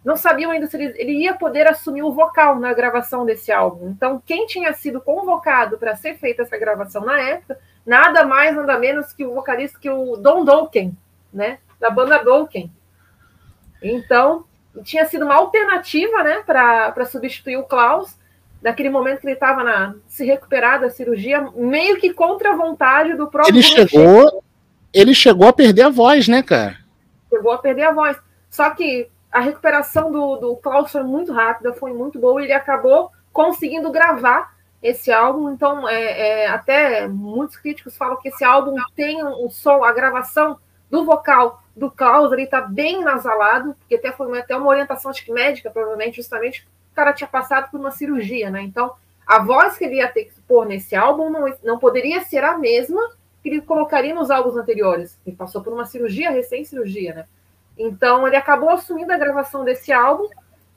não 0.03 0.17
sabiam 0.17 0.51
ainda 0.51 0.67
se 0.67 0.75
ele, 0.75 0.93
ele 0.97 1.11
ia 1.23 1.33
poder 1.33 1.67
assumir 1.67 2.03
o 2.03 2.11
vocal 2.11 2.59
na 2.59 2.73
gravação 2.73 3.25
desse 3.25 3.51
álbum. 3.51 3.89
Então, 3.89 4.21
quem 4.25 4.45
tinha 4.45 4.73
sido 4.73 4.99
convocado 4.99 5.77
para 5.77 5.95
ser 5.95 6.17
feita 6.17 6.41
essa 6.41 6.57
gravação 6.57 7.05
na 7.05 7.19
época, 7.19 7.59
nada 7.85 8.25
mais, 8.25 8.55
nada 8.55 8.77
menos 8.77 9.13
que 9.13 9.25
o 9.25 9.33
vocalista 9.33 9.79
que 9.79 9.89
o 9.89 10.17
Don 10.17 10.43
Dokken, 10.43 10.97
né? 11.33 11.59
Da 11.79 11.89
banda 11.89 12.23
Dokken. 12.23 12.71
Então, 13.81 14.45
tinha 14.83 15.05
sido 15.05 15.25
uma 15.25 15.35
alternativa 15.35 16.23
né, 16.23 16.43
para 16.45 17.05
substituir 17.05 17.57
o 17.57 17.63
Klaus, 17.63 18.17
naquele 18.61 18.89
momento 18.89 19.21
que 19.21 19.27
ele 19.27 19.33
estava 19.33 19.63
na 19.63 19.95
se 20.07 20.25
recuperar 20.25 20.81
da 20.81 20.89
cirurgia, 20.89 21.49
meio 21.55 21.97
que 21.97 22.13
contra 22.13 22.51
a 22.51 22.55
vontade 22.55 23.13
do 23.13 23.27
próprio. 23.27 23.55
Ele 23.55 23.63
chegou, 23.63 24.43
ele 24.93 25.13
chegou 25.13 25.47
a 25.47 25.53
perder 25.53 25.83
a 25.83 25.89
voz, 25.89 26.27
né, 26.27 26.43
cara? 26.43 26.77
Chegou 27.29 27.51
a 27.51 27.57
perder 27.57 27.83
a 27.83 27.93
voz. 27.93 28.17
Só 28.49 28.69
que 28.71 29.09
a 29.31 29.39
recuperação 29.39 30.11
do, 30.11 30.35
do 30.37 30.55
Klaus 30.57 30.91
foi 30.91 31.03
muito 31.03 31.31
rápida, 31.31 31.73
foi 31.73 31.93
muito 31.93 32.19
boa, 32.19 32.41
e 32.41 32.45
ele 32.45 32.53
acabou 32.53 33.11
conseguindo 33.31 33.91
gravar 33.91 34.53
esse 34.81 35.11
álbum. 35.11 35.51
Então, 35.51 35.87
é, 35.87 36.43
é, 36.43 36.47
até 36.47 37.07
muitos 37.07 37.57
críticos 37.57 37.95
falam 37.95 38.17
que 38.17 38.29
esse 38.29 38.43
álbum 38.43 38.75
tem 38.95 39.23
o 39.23 39.45
um 39.45 39.49
som, 39.49 39.83
a 39.83 39.93
gravação 39.93 40.57
do 40.89 41.05
vocal 41.05 41.61
do 41.79 41.89
Klaus 41.89 42.31
ele 42.33 42.45
tá 42.45 42.59
bem 42.61 43.01
nasalado, 43.01 43.73
porque 43.79 43.95
até 43.95 44.11
foi 44.11 44.37
até 44.37 44.55
uma 44.55 44.67
orientação 44.67 45.11
médica, 45.29 45.71
provavelmente, 45.71 46.17
justamente, 46.17 46.67
o 46.91 46.95
cara 46.95 47.13
tinha 47.13 47.27
passado 47.27 47.71
por 47.71 47.79
uma 47.79 47.89
cirurgia, 47.89 48.51
né? 48.51 48.61
Então, 48.61 48.93
a 49.25 49.39
voz 49.39 49.77
que 49.77 49.85
ele 49.85 49.95
ia 49.95 50.07
ter 50.09 50.25
que 50.25 50.41
pôr 50.41 50.65
nesse 50.65 50.95
álbum 50.95 51.29
não, 51.29 51.53
não 51.63 51.79
poderia 51.79 52.21
ser 52.21 52.43
a 52.43 52.57
mesma 52.57 53.01
que 53.41 53.47
ele 53.47 53.61
colocaria 53.61 54.13
nos 54.13 54.29
álbuns 54.29 54.57
anteriores. 54.57 55.17
Ele 55.25 55.35
passou 55.35 55.61
por 55.61 55.71
uma 55.71 55.85
cirurgia, 55.85 56.31
recém-cirurgia, 56.31 57.13
né? 57.13 57.25
Então, 57.77 58.27
ele 58.27 58.35
acabou 58.35 58.71
assumindo 58.71 59.13
a 59.13 59.17
gravação 59.17 59.63
desse 59.63 59.93
álbum, 59.93 60.27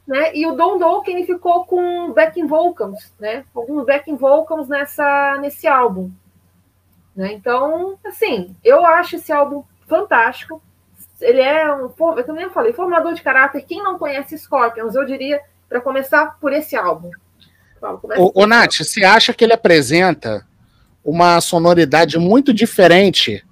né? 0.06 0.32
E 0.36 0.46
o 0.46 0.54
Don 0.54 0.78
Dokken 0.78 1.26
ficou 1.26 1.64
com 1.64 2.12
backing 2.12 2.46
vocals, 2.46 3.12
né? 3.18 3.44
Alguns 3.52 3.84
backing 3.84 4.14
vocals 4.14 4.68
nessa, 4.68 5.36
nesse 5.40 5.66
álbum. 5.66 6.12
Né? 7.16 7.32
Então, 7.32 7.98
assim, 8.04 8.54
eu 8.62 8.86
acho 8.86 9.16
esse 9.16 9.32
álbum 9.32 9.64
fantástico 9.88 10.62
ele 11.22 11.40
é 11.40 11.72
um, 11.74 11.90
eu 12.16 12.24
também 12.24 12.50
falei, 12.50 12.72
formador 12.72 13.14
de 13.14 13.22
caráter. 13.22 13.62
Quem 13.62 13.82
não 13.82 13.98
conhece 13.98 14.36
Scorpions, 14.36 14.94
eu 14.94 15.06
diria, 15.06 15.40
para 15.68 15.80
começar 15.80 16.36
por 16.40 16.52
esse 16.52 16.76
álbum. 16.76 17.10
ô, 18.18 18.42
ô 18.42 18.46
Nath, 18.46 18.78
você 18.78 19.04
acha 19.04 19.32
que 19.32 19.44
ele 19.44 19.52
apresenta 19.52 20.46
uma 21.04 21.40
sonoridade 21.40 22.18
muito 22.18 22.52
diferente 22.52 23.44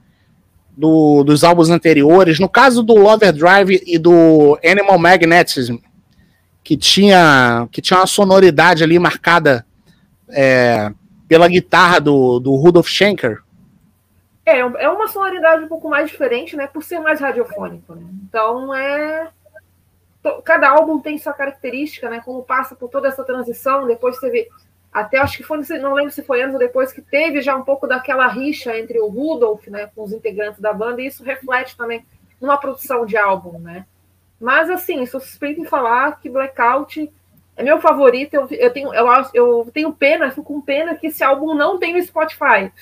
do, 0.76 1.24
dos 1.24 1.42
álbuns 1.42 1.70
anteriores? 1.70 2.38
No 2.38 2.48
caso 2.48 2.82
do 2.82 2.94
Lover 2.94 3.32
Drive 3.32 3.82
e 3.86 3.98
do 3.98 4.58
Animal 4.64 4.98
Magnetism, 4.98 5.76
que 6.62 6.76
tinha, 6.76 7.66
que 7.72 7.80
tinha 7.80 8.00
uma 8.00 8.06
sonoridade 8.06 8.84
ali 8.84 8.98
marcada 8.98 9.64
é, 10.28 10.92
pela 11.26 11.48
guitarra 11.48 12.00
do, 12.00 12.38
do 12.38 12.54
Rudolf 12.54 12.88
Schenker. 12.88 13.38
É, 14.44 14.58
é 14.58 14.88
uma 14.88 15.08
sonoridade 15.08 15.64
um 15.64 15.68
pouco 15.68 15.88
mais 15.88 16.08
diferente, 16.08 16.56
né? 16.56 16.66
Por 16.66 16.82
ser 16.82 16.98
mais 16.98 17.20
radiofônico, 17.20 17.94
né? 17.94 18.06
Então 18.28 18.74
é. 18.74 19.30
Cada 20.44 20.68
álbum 20.68 21.00
tem 21.00 21.16
sua 21.16 21.32
característica, 21.32 22.10
né? 22.10 22.20
Como 22.24 22.42
passa 22.42 22.74
por 22.74 22.88
toda 22.90 23.08
essa 23.08 23.24
transição, 23.24 23.86
depois 23.86 24.18
teve. 24.18 24.48
Até 24.92 25.18
acho 25.18 25.36
que 25.36 25.44
foi, 25.44 25.58
não 25.78 25.94
lembro 25.94 26.10
se 26.10 26.22
foi 26.22 26.42
anos 26.42 26.58
depois, 26.58 26.92
que 26.92 27.00
teve 27.00 27.40
já 27.40 27.54
um 27.54 27.62
pouco 27.62 27.86
daquela 27.86 28.26
rixa 28.26 28.76
entre 28.76 28.98
o 28.98 29.06
Rudolf, 29.06 29.68
né, 29.68 29.88
com 29.94 30.02
os 30.02 30.12
integrantes 30.12 30.60
da 30.60 30.72
banda, 30.72 31.00
e 31.00 31.06
isso 31.06 31.22
reflete 31.22 31.76
também 31.76 32.04
numa 32.40 32.58
produção 32.58 33.06
de 33.06 33.16
álbum, 33.16 33.56
né? 33.60 33.86
Mas, 34.40 34.70
assim, 34.70 35.04
sou 35.04 35.20
suspeito 35.20 35.60
em 35.60 35.64
falar 35.66 36.18
que 36.18 36.30
Blackout 36.30 37.12
é 37.54 37.62
meu 37.62 37.78
favorito. 37.78 38.34
Eu, 38.34 38.48
eu, 38.50 38.72
tenho, 38.72 38.92
eu, 38.94 39.06
eu 39.34 39.70
tenho 39.72 39.92
pena, 39.92 40.30
fico 40.30 40.44
com 40.44 40.60
pena 40.60 40.94
que 40.94 41.08
esse 41.08 41.22
álbum 41.22 41.54
não 41.54 41.78
tem 41.78 41.92
no 41.92 42.02
Spotify. 42.02 42.72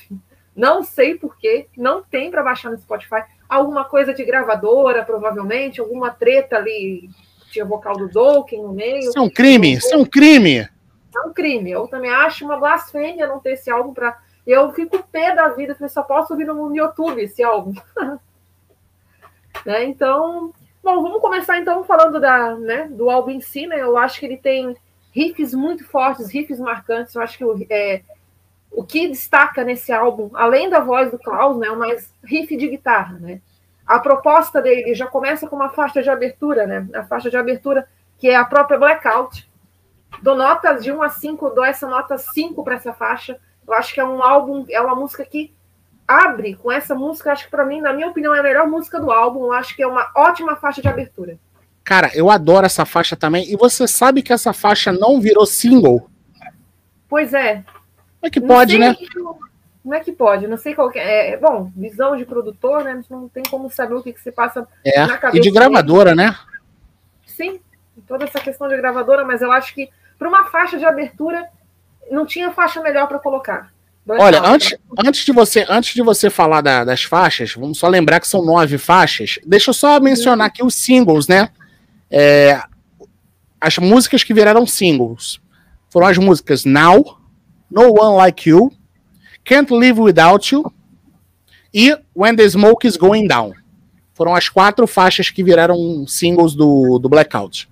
Não 0.59 0.83
sei 0.83 1.15
porquê, 1.15 1.69
não 1.77 2.03
tem 2.03 2.33
para 2.33 2.43
baixar 2.43 2.71
no 2.71 2.79
Spotify. 2.79 3.23
Alguma 3.49 3.85
coisa 3.85 4.13
de 4.13 4.25
gravadora, 4.25 5.05
provavelmente, 5.05 5.79
alguma 5.79 6.11
treta 6.11 6.57
ali. 6.57 7.09
Tinha 7.53 7.65
vocal 7.65 7.97
do 7.97 8.09
Dokken 8.09 8.61
no 8.63 8.73
meio. 8.73 8.99
Isso 8.99 9.17
é 9.17 9.23
um 9.23 9.31
crime, 9.31 9.75
isso 9.75 9.95
é 9.95 9.97
um 9.97 10.05
crime. 10.05 10.59
É 10.59 11.21
um 11.25 11.33
crime. 11.33 11.71
Eu 11.71 11.87
também 11.87 12.11
acho 12.11 12.45
uma 12.45 12.59
blasfêmia 12.59 13.29
não 13.29 13.39
ter 13.39 13.53
esse 13.53 13.71
álbum 13.71 13.95
para. 13.95 14.19
Eu 14.45 14.73
fico 14.73 15.01
pé 15.13 15.33
da 15.33 15.49
vida, 15.51 15.77
eu 15.79 15.89
só 15.89 16.03
posso 16.03 16.33
ouvir 16.33 16.45
no 16.47 16.75
YouTube 16.75 17.23
esse 17.23 17.41
álbum. 17.41 17.75
né? 19.65 19.85
Então, 19.85 20.53
Bom, 20.83 21.03
vamos 21.03 21.21
começar 21.21 21.59
então 21.59 21.85
falando 21.85 22.19
da, 22.19 22.57
né, 22.57 22.89
do 22.89 23.11
álbum 23.11 23.31
em 23.31 23.41
si, 23.41 23.67
né? 23.67 23.81
Eu 23.81 23.97
acho 23.97 24.19
que 24.19 24.27
ele 24.27 24.39
tem 24.39 24.77
riffs 25.13 25.53
muito 25.53 25.85
fortes, 25.85 26.33
riffs 26.33 26.59
marcantes. 26.59 27.15
Eu 27.15 27.23
acho 27.23 27.37
que 27.37 27.45
o, 27.45 27.67
é, 27.69 28.03
o 28.71 28.85
que 28.85 29.09
destaca 29.09 29.65
nesse 29.65 29.93
álbum, 29.93 30.31
além 30.35 30.69
da 30.69 30.81
voz 30.81 31.11
do 31.11 31.19
Klaus, 31.19 31.59
né, 31.59 31.69
é 31.69 31.75
mais 31.75 32.13
riff 32.23 32.57
de 32.57 32.69
guitarra, 32.69 33.19
né? 33.19 33.41
A 33.87 33.99
proposta 33.99 34.61
dele 34.61 34.95
já 34.95 35.07
começa 35.07 35.49
com 35.49 35.57
uma 35.57 35.71
faixa 35.71 36.03
de 36.03 36.11
abertura, 36.11 36.67
né? 36.67 36.87
A 36.95 37.05
faixa 37.05 37.31
de 37.31 37.37
abertura 37.39 37.89
que 38.19 38.29
é 38.29 38.37
a 38.37 38.45
própria 38.45 38.79
Blackout. 38.79 39.49
Dou 40.23 40.37
notas 40.37 40.85
de 40.85 40.93
1 40.93 41.03
a 41.03 41.09
5, 41.09 41.51
dou 41.51 41.65
essa 41.65 41.89
nota 41.89 42.19
5 42.19 42.63
para 42.63 42.75
essa 42.75 42.93
faixa. 42.93 43.39
Eu 43.67 43.73
acho 43.73 43.95
que 43.95 44.01
é 44.01 44.05
um 44.05 44.23
álbum, 44.23 44.67
é 44.69 44.81
uma 44.81 44.95
música 44.95 45.25
que 45.25 45.55
abre 46.07 46.55
com 46.55 46.71
essa 46.71 46.95
música, 46.95 47.33
acho 47.33 47.45
que 47.45 47.51
para 47.51 47.65
mim, 47.65 47.81
na 47.81 47.93
minha 47.93 48.09
opinião, 48.09 48.35
é 48.35 48.41
a 48.41 48.43
melhor 48.43 48.67
música 48.67 49.01
do 49.01 49.11
álbum. 49.11 49.45
Eu 49.45 49.53
acho 49.53 49.75
que 49.75 49.83
é 49.83 49.87
uma 49.87 50.11
ótima 50.15 50.57
faixa 50.57 50.83
de 50.83 50.89
abertura. 50.89 51.39
Cara, 51.85 52.11
eu 52.15 52.31
adoro 52.31 52.67
essa 52.67 52.85
faixa 52.85 53.17
também. 53.17 53.51
E 53.51 53.57
você 53.57 53.89
sabe 53.89 54.23
que 54.23 54.33
essa 54.33 54.53
faixa 54.53 54.93
não 54.93 55.21
virou 55.21 55.47
single? 55.47 56.11
Pois 57.09 57.33
é. 57.33 57.65
Como 58.21 58.27
é 58.27 58.31
que 58.31 58.41
pode, 58.41 58.79
né? 58.79 58.97
Como 59.83 59.95
é 59.95 60.01
que 60.01 60.13
pode? 60.13 60.47
Não 60.47 60.57
sei 60.57 60.75
qual 60.75 60.91
é. 60.95 61.33
é. 61.33 61.37
Bom, 61.37 61.71
visão 61.75 62.17
de 62.17 62.25
produtor, 62.25 62.85
né? 62.85 63.01
Não 63.09 63.29
tem 63.29 63.43
como 63.45 63.71
saber 63.71 63.95
o 63.95 64.03
que, 64.03 64.13
que 64.13 64.21
se 64.21 64.33
passa 64.33 64.67
é, 64.85 65.07
na 65.07 65.17
cabeça. 65.17 65.39
E 65.39 65.41
de 65.41 65.51
gravadora, 65.51 66.15
dele. 66.15 66.29
né? 66.29 66.37
Sim, 67.27 67.61
toda 68.07 68.25
essa 68.25 68.41
questão 68.41 68.69
de 68.69 68.77
gravadora, 68.77 69.25
mas 69.25 69.41
eu 69.41 69.53
acho 69.53 69.75
que 69.75 69.89
para 70.19 70.29
uma 70.29 70.45
faixa 70.47 70.79
de 70.79 70.85
abertura 70.85 71.49
não 72.11 72.27
tinha 72.27 72.51
faixa 72.51 72.83
melhor 72.83 73.07
para 73.07 73.19
colocar. 73.19 73.73
Olha, 74.07 74.41
antes, 74.43 74.75
antes, 75.05 75.25
de 75.25 75.33
você, 75.33 75.67
antes 75.69 75.95
de 75.95 76.03
você 76.03 76.31
falar 76.31 76.63
da, 76.63 76.83
das 76.83 77.03
faixas, 77.03 77.53
vamos 77.53 77.79
só 77.79 77.89
lembrar 77.89 78.21
que 78.21 78.27
são 78.27 78.43
nove 78.43 78.79
faixas. 78.79 79.39
Deixa 79.45 79.71
eu 79.71 79.75
só 79.75 80.01
mencionar 80.01 80.47
aqui 80.47 80.65
os 80.65 80.75
singles, 80.75 81.29
né? 81.29 81.51
É, 82.11 82.59
as 83.61 83.77
músicas 83.77 84.25
que 84.25 84.33
viraram 84.33 84.67
singles 84.67 85.41
foram 85.91 86.07
as 86.07 86.17
músicas 86.17 86.65
Now, 86.65 87.18
No 87.71 87.93
One 87.93 88.17
Like 88.17 88.49
You, 88.49 88.73
Can't 89.45 89.73
Live 89.73 90.01
Without 90.01 90.55
You 90.55 90.73
e 91.73 91.97
When 92.15 92.37
the 92.37 92.49
Smoke 92.49 92.87
is 92.87 92.97
Going 92.97 93.27
Down. 93.27 93.53
Foram 94.15 94.35
as 94.35 94.49
quatro 94.49 94.87
faixas 94.87 95.31
que 95.31 95.45
viraram 95.45 96.07
singles 96.07 96.55
do, 96.55 96.99
do 96.99 97.09
Blackout. 97.09 97.69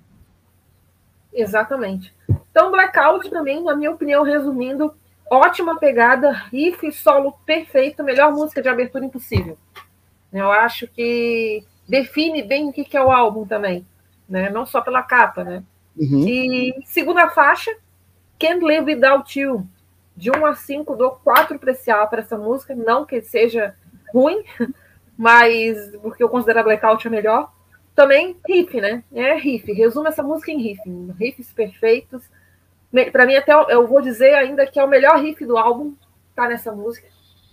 Exatamente. 1.33 2.13
Então, 2.49 2.71
Blackout 2.71 3.29
também, 3.29 3.63
na 3.63 3.75
minha 3.75 3.91
opinião, 3.91 4.23
resumindo, 4.23 4.93
ótima 5.29 5.77
pegada, 5.77 6.31
riff 6.51 6.91
solo 6.91 7.33
perfeito, 7.45 8.03
melhor 8.03 8.31
música 8.31 8.61
de 8.61 8.69
abertura 8.69 9.05
impossível. 9.05 9.57
Eu 10.31 10.51
acho 10.51 10.87
que 10.87 11.63
define 11.87 12.43
bem 12.43 12.69
o 12.69 12.73
que 12.73 12.95
é 12.95 13.01
o 13.01 13.11
álbum 13.11 13.45
também, 13.45 13.85
né? 14.27 14.49
Não 14.49 14.65
só 14.65 14.81
pela 14.81 15.03
capa, 15.03 15.43
né? 15.43 15.63
Uhum. 15.97 16.27
E 16.27 16.73
segunda 16.85 17.29
faixa, 17.29 17.75
Can't 18.39 18.63
Live 18.63 18.93
Without 18.93 19.39
You. 19.39 19.67
De 20.17 20.29
1 20.29 20.45
a 20.45 20.55
5, 20.55 20.95
dou 20.95 21.11
4 21.23 21.57
para 21.57 22.19
essa 22.19 22.37
música. 22.37 22.75
Não 22.75 23.05
que 23.05 23.21
seja 23.21 23.73
ruim, 24.13 24.43
mas 25.17 25.95
porque 26.01 26.21
eu 26.21 26.29
considero 26.29 26.59
a 26.59 26.63
Blackout 26.63 27.07
a 27.07 27.11
melhor. 27.11 27.53
Também 27.95 28.35
riff, 28.45 28.81
né? 28.81 29.03
É 29.13 29.35
riff. 29.35 29.71
Resume 29.71 30.09
essa 30.09 30.21
música 30.21 30.51
em 30.51 30.61
riff. 30.61 30.81
Riffs 31.17 31.53
perfeitos 31.53 32.29
para 33.11 33.25
mim, 33.25 33.35
até 33.35 33.53
eu 33.73 33.87
vou 33.87 34.01
dizer 34.01 34.33
ainda 34.35 34.65
que 34.65 34.79
é 34.79 34.83
o 34.83 34.87
melhor 34.87 35.19
riff 35.19 35.45
do 35.45 35.57
álbum, 35.57 35.93
tá 36.35 36.47
nessa 36.47 36.71
música. 36.71 37.07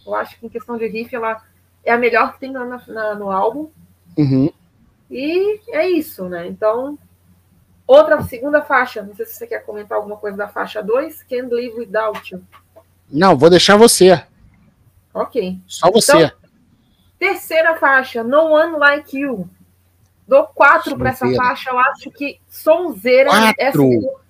Eu 0.07 0.15
acho 0.15 0.39
que 0.39 0.47
em 0.47 0.49
questão 0.49 0.77
de 0.77 0.87
riff, 0.87 1.15
ela 1.15 1.43
é 1.85 1.93
a 1.93 1.99
melhor 1.99 2.33
que 2.33 2.41
tem 2.41 2.53
na, 2.53 2.65
na, 2.65 3.15
no 3.15 3.31
álbum. 3.31 3.71
Uhum. 4.17 4.51
E 5.11 5.61
é 5.69 5.89
isso, 5.89 6.29
né? 6.29 6.47
Então, 6.47 6.99
outra 7.87 8.23
segunda 8.23 8.63
faixa. 8.63 9.03
Não 9.03 9.15
sei 9.15 9.27
se 9.27 9.35
você 9.35 9.47
quer 9.47 9.65
comentar 9.65 9.97
alguma 9.97 10.17
coisa 10.17 10.37
da 10.37 10.49
faixa 10.49 10.83
2, 10.83 11.23
Can't 11.25 11.53
Live 11.53 11.79
Without 11.79 12.35
You. 12.35 12.43
Não, 13.11 13.37
vou 13.37 13.51
deixar 13.51 13.77
você. 13.77 14.23
Ok. 15.13 15.59
Só 15.67 15.91
você. 15.91 16.17
Então, 16.17 16.33
terceira 17.19 17.77
faixa, 17.77 18.25
No 18.25 18.53
One 18.53 18.77
Like 18.79 19.19
You. 19.19 19.49
Dou 20.27 20.45
quatro 20.47 20.97
para 20.97 21.11
essa 21.11 21.31
faixa. 21.35 21.71
Eu 21.71 21.79
acho 21.79 22.11
que 22.11 22.41
sonzeira. 22.49 23.31
Quatro. 23.31 23.55
Essa 23.59 24.25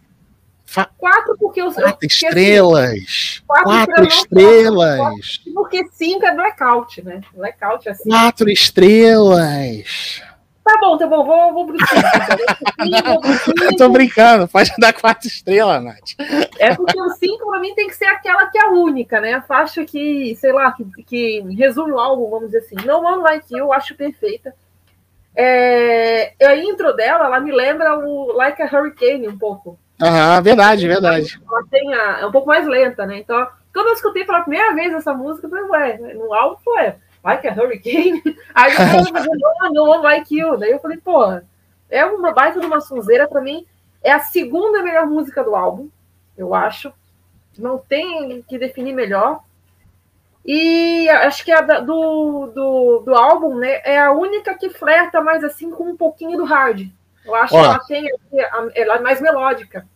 Fa... 0.67 0.91
Quatro, 0.99 1.37
porque 1.39 1.63
os. 1.63 1.75
Quatro 1.75 1.93
porque, 1.93 2.07
assim, 2.07 2.27
estrelas. 2.27 3.43
quatro, 3.47 3.65
quatro 3.65 4.05
estrelas. 4.07 5.41
porque 5.55 5.87
cinco 5.93 6.27
é 6.27 6.35
blackout, 6.35 7.03
né? 7.05 7.21
Blackout 7.33 7.89
é 7.89 7.93
assim. 7.93 8.09
Quatro 8.09 8.51
estrelas. 8.51 10.23
Tá 10.65 10.79
bom, 10.81 10.97
tá 10.97 11.07
bom, 11.07 11.23
vou, 11.25 11.53
vou 11.53 11.67
pro 11.67 11.77
cinco. 11.87 13.65
Eu 13.65 13.77
tô 13.77 13.91
brincando, 13.91 14.49
pode 14.49 14.73
dar 14.79 14.95
quatro 14.95 15.29
estrelas, 15.29 15.85
Nath. 15.85 16.15
É 16.59 16.75
porque 16.75 16.99
o 16.99 17.11
cinco, 17.11 17.51
pra 17.51 17.61
mim, 17.61 17.75
tem 17.75 17.87
que 17.87 17.95
ser 17.95 18.07
aquela 18.07 18.47
que 18.47 18.57
é 18.57 18.63
a 18.63 18.71
única, 18.71 19.21
né? 19.21 19.35
A 19.35 19.43
faixa 19.43 19.85
que, 19.85 20.35
sei 20.37 20.53
lá, 20.53 20.73
que, 20.73 20.85
que 21.05 21.41
resume 21.55 21.93
o 21.93 21.99
álbum, 21.99 22.31
vamos 22.31 22.47
dizer 22.47 22.59
assim. 22.61 22.77
No 22.87 23.01
One 23.01 23.23
Like 23.23 23.47
You, 23.53 23.59
eu 23.59 23.73
acho 23.75 23.95
perfeita. 23.95 24.55
É, 25.37 26.33
a 26.43 26.57
intro 26.57 26.95
dela, 26.95 27.27
ela 27.27 27.41
me 27.41 27.53
lembra 27.53 27.99
o 27.99 28.33
Like 28.33 28.63
a 28.63 28.67
Hurricane 28.67 29.29
um 29.29 29.37
pouco. 29.37 29.79
Aham, 30.01 30.41
verdade, 30.41 30.89
verdade. 30.89 31.39
Ela 31.47 31.63
tem 31.71 31.93
a, 31.93 32.21
é 32.21 32.27
um 32.27 32.33
pouco 32.33 32.49
mais 32.49 32.67
lenta, 32.67 33.05
né? 33.05 33.19
Então, 33.19 33.47
quando 33.73 33.89
eu 33.89 33.93
escutei 33.93 34.25
pela 34.25 34.41
primeira 34.41 34.73
vez 34.75 34.95
essa 34.95 35.13
música, 35.13 35.47
eu 35.47 35.51
falei, 35.51 35.99
ué, 35.99 36.15
no 36.15 36.33
álbum 36.33 36.57
foi 36.65 36.95
Like 37.25 37.49
a 37.49 37.53
Hurricane. 37.53 38.23
Aí 38.55 38.73
eu 38.73 38.77
falei, 38.77 39.29
no, 39.73 39.73
no 39.73 40.03
Like 40.03 40.37
You. 40.37 40.59
Daí 40.59 40.71
eu 40.71 40.79
falei, 40.79 40.99
pô, 40.99 41.41
é 41.89 42.05
uma 42.05 42.33
baita 42.33 42.61
de 42.61 42.67
uma 42.67 42.81
sonzeira 42.81 43.27
pra 43.27 43.41
mim. 43.41 43.67
É 44.03 44.13
a 44.13 44.21
segunda 44.21 44.83
melhor 44.83 45.07
música 45.07 45.43
do 45.43 45.57
álbum, 45.57 45.89
eu 46.37 46.55
acho. 46.55 46.93
Não 47.57 47.79
tem 47.79 48.43
que 48.43 48.59
definir 48.59 48.93
melhor. 48.93 49.41
E 50.45 51.09
acho 51.09 51.43
que 51.43 51.51
a 51.51 51.63
do, 51.63 52.47
do, 52.49 52.99
do 53.07 53.15
álbum, 53.15 53.55
né, 53.55 53.81
é 53.83 53.99
a 53.99 54.13
única 54.13 54.55
que 54.55 54.69
flerta 54.69 55.23
mais 55.23 55.43
assim 55.43 55.71
com 55.71 55.85
um 55.85 55.97
pouquinho 55.97 56.37
do 56.37 56.45
hard. 56.45 56.87
Eu 57.25 57.35
acho 57.35 57.55
Ó, 57.55 57.61
que 57.61 57.67
ela 57.67 57.79
tem 57.87 58.11
ela 58.75 58.97
é 58.97 59.01
mais 59.01 59.23
melódica. 59.23 59.87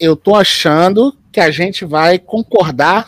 Eu 0.00 0.16
tô 0.16 0.34
achando 0.34 1.14
que 1.30 1.38
a 1.38 1.50
gente 1.50 1.84
vai 1.84 2.18
concordar 2.18 3.06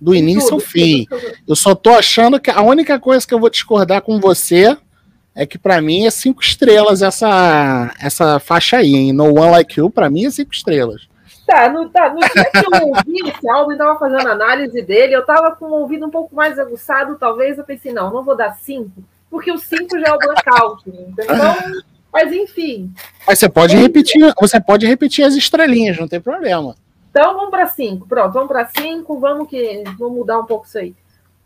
do 0.00 0.14
início 0.14 0.54
ao 0.54 0.60
fim. 0.60 1.06
Eu 1.46 1.54
só 1.54 1.74
tô 1.74 1.90
achando 1.90 2.40
que 2.40 2.50
a 2.50 2.62
única 2.62 2.98
coisa 2.98 3.26
que 3.26 3.34
eu 3.34 3.40
vou 3.40 3.50
discordar 3.50 4.00
com 4.02 4.18
você 4.18 4.76
é 5.34 5.46
que 5.46 5.58
para 5.58 5.80
mim 5.80 6.06
é 6.06 6.10
cinco 6.10 6.42
estrelas 6.42 7.02
essa 7.02 7.92
essa 8.00 8.38
faixa 8.40 8.78
aí, 8.78 8.94
hein? 8.94 9.12
No 9.12 9.38
One 9.38 9.52
Like 9.52 9.78
You, 9.78 9.90
para 9.90 10.08
mim 10.08 10.26
é 10.26 10.30
cinco 10.30 10.52
estrelas. 10.52 11.08
Tá, 11.46 11.68
no, 11.68 11.88
tá, 11.88 12.10
no 12.10 12.20
dia 12.20 12.44
que 12.44 12.58
eu 12.58 12.88
ouvi 12.88 13.28
esse 13.28 13.48
álbum 13.48 13.72
e 13.72 13.76
tava 13.76 13.98
fazendo 13.98 14.28
análise 14.28 14.82
dele, 14.82 15.16
eu 15.16 15.24
tava 15.24 15.56
com 15.56 15.66
o 15.66 15.80
ouvido 15.80 16.06
um 16.06 16.10
pouco 16.10 16.34
mais 16.34 16.58
aguçado, 16.60 17.16
talvez 17.18 17.58
eu 17.58 17.64
pensei, 17.64 17.92
não, 17.92 18.12
não 18.12 18.22
vou 18.22 18.36
dar 18.36 18.56
cinco, 18.60 19.02
porque 19.28 19.50
o 19.50 19.58
cinco 19.58 19.98
já 19.98 20.08
é 20.08 20.12
o 20.12 20.18
blackout. 20.18 20.84
Então, 20.86 21.26
mas 22.12 22.32
enfim. 22.32 22.92
Mas 23.26 23.40
você 23.40 23.48
pode 23.48 23.76
repetir, 23.76 24.32
você 24.40 24.60
pode 24.60 24.86
repetir 24.86 25.24
as 25.24 25.34
estrelinhas, 25.34 25.98
não 25.98 26.06
tem 26.06 26.20
problema. 26.20 26.76
Então 27.10 27.34
vamos 27.34 27.50
para 27.50 27.66
cinco. 27.66 28.06
Pronto, 28.06 28.32
vamos 28.32 28.48
para 28.48 28.66
cinco, 28.66 29.18
vamos 29.18 29.48
que 29.48 29.82
vamos 29.98 30.18
mudar 30.18 30.38
um 30.38 30.46
pouco 30.46 30.66
isso 30.66 30.78
aí. 30.78 30.94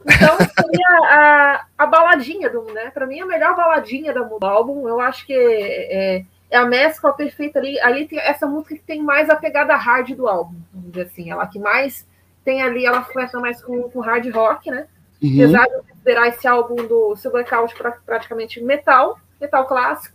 Então, 0.06 0.36
a, 0.36 1.14
a, 1.14 1.66
a, 1.78 1.86
baladinha 1.86 2.50
do, 2.50 2.62
né? 2.72 2.90
Para 2.90 3.06
mim, 3.06 3.20
a 3.20 3.26
melhor 3.26 3.56
baladinha 3.56 4.12
do 4.12 4.38
álbum, 4.44 4.86
eu 4.86 5.00
acho 5.00 5.24
que 5.26 5.32
é, 5.32 6.16
é, 6.16 6.24
é 6.50 6.56
a 6.58 6.66
mescla 6.66 7.12
perfeita 7.14 7.58
ali. 7.58 7.80
Ali 7.80 8.06
tem 8.06 8.18
essa 8.18 8.46
música 8.46 8.74
que 8.74 8.82
tem 8.82 9.02
mais 9.02 9.30
a 9.30 9.36
pegada 9.36 9.74
hard 9.74 10.10
do 10.10 10.28
álbum, 10.28 10.56
vamos 10.72 10.90
dizer 10.92 11.06
assim. 11.06 11.30
Ela 11.30 11.46
que 11.46 11.58
mais 11.58 12.06
tem 12.44 12.62
ali, 12.62 12.84
ela 12.84 13.02
flerta 13.02 13.40
mais 13.40 13.62
com, 13.62 13.88
com 13.88 14.00
hard 14.00 14.28
rock, 14.30 14.70
né? 14.70 14.86
Uhum. 15.22 15.30
Apesar 15.32 15.64
de 15.64 15.88
considerar 15.88 16.28
esse 16.28 16.46
álbum 16.46 16.76
do 16.76 17.16
Seu 17.16 17.32
Blackout 17.32 17.74
pra, 17.74 17.92
praticamente 17.92 18.62
metal, 18.62 19.18
metal 19.40 19.66
clássico 19.66 20.14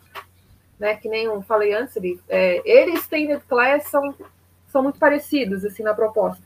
né? 0.80 0.96
Que 0.96 1.10
nem 1.10 1.26
eu 1.26 1.42
falei 1.42 1.74
antes, 1.74 1.96
ele, 1.98 2.20
é, 2.30 2.62
ele 2.64 2.92
e 2.92 2.96
Standard 2.96 3.44
Class 3.48 3.84
são, 3.90 4.16
são 4.70 4.84
muito 4.84 5.00
parecidos 5.00 5.66
assim 5.66 5.84
na 5.84 5.94
proposta. 5.94 6.44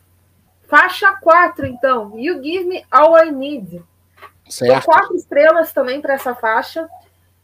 Faixa 0.63 1.11
4, 1.21 1.65
então. 1.67 2.17
You 2.17 2.41
Give 2.43 2.65
Me 2.65 2.83
All 2.89 3.17
I 3.17 3.31
Need. 3.31 3.83
Certo. 4.49 4.85
quatro 4.85 5.15
estrelas 5.15 5.71
também 5.71 6.01
para 6.01 6.15
essa 6.15 6.35
faixa. 6.35 6.87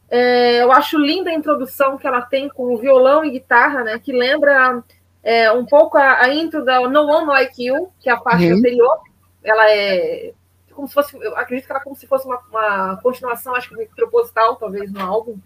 É, 0.10 0.62
eu 0.64 0.72
acho 0.72 0.98
linda 0.98 1.30
a 1.30 1.34
introdução 1.34 1.98
que 1.98 2.08
ela 2.08 2.22
tem 2.22 2.50
com 2.50 2.78
violão 2.78 3.24
e 3.24 3.32
guitarra, 3.32 3.84
né? 3.84 4.00
Que 4.00 4.12
lembra 4.12 4.84
é, 5.24 5.52
um 5.52 5.66
pouco 5.66 5.98
a, 5.98 6.24
a, 6.24 6.34
intro 6.34 6.66
da 6.66 6.80
No 6.82 7.06
One 7.06 7.28
Like 7.28 7.64
You, 7.64 7.92
que 8.00 8.10
é 8.10 8.14
a 8.14 8.18
parte 8.18 8.52
uhum. 8.52 8.58
anterior. 8.58 9.00
Ela 9.44 9.70
é 9.70 10.34
como 10.80 10.88
se 10.88 10.94
fosse, 10.94 11.18
eu 11.18 11.36
acredito 11.36 11.66
que 11.66 11.72
ela 11.72 11.82
é 11.82 11.84
como 11.84 11.96
se 11.96 12.08
fosse 12.08 12.26
uma, 12.26 12.40
uma 12.50 12.98
continuação, 13.02 13.54
acho 13.54 13.70
que 13.70 13.86
proposital, 13.96 14.56
talvez, 14.56 14.92
no 14.92 15.02
álbum. 15.02 15.38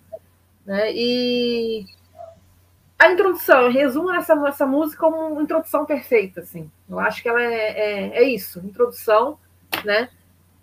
Né? 0.64 0.92
E 0.94 1.86
a 3.04 3.12
introdução, 3.12 3.64
eu 3.64 3.72
resumo 3.72 4.14
essa, 4.14 4.34
essa 4.48 4.66
música 4.66 5.02
como 5.02 5.18
uma 5.18 5.42
introdução 5.42 5.86
perfeita, 5.86 6.40
assim. 6.40 6.72
Eu 6.90 7.00
acho 7.00 7.22
que 7.22 7.28
ela 7.28 7.42
é, 7.42 7.54
é, 7.54 8.18
é 8.20 8.24
isso, 8.24 8.60
introdução, 8.60 9.38
né? 9.84 10.04
Uhum. 10.04 10.08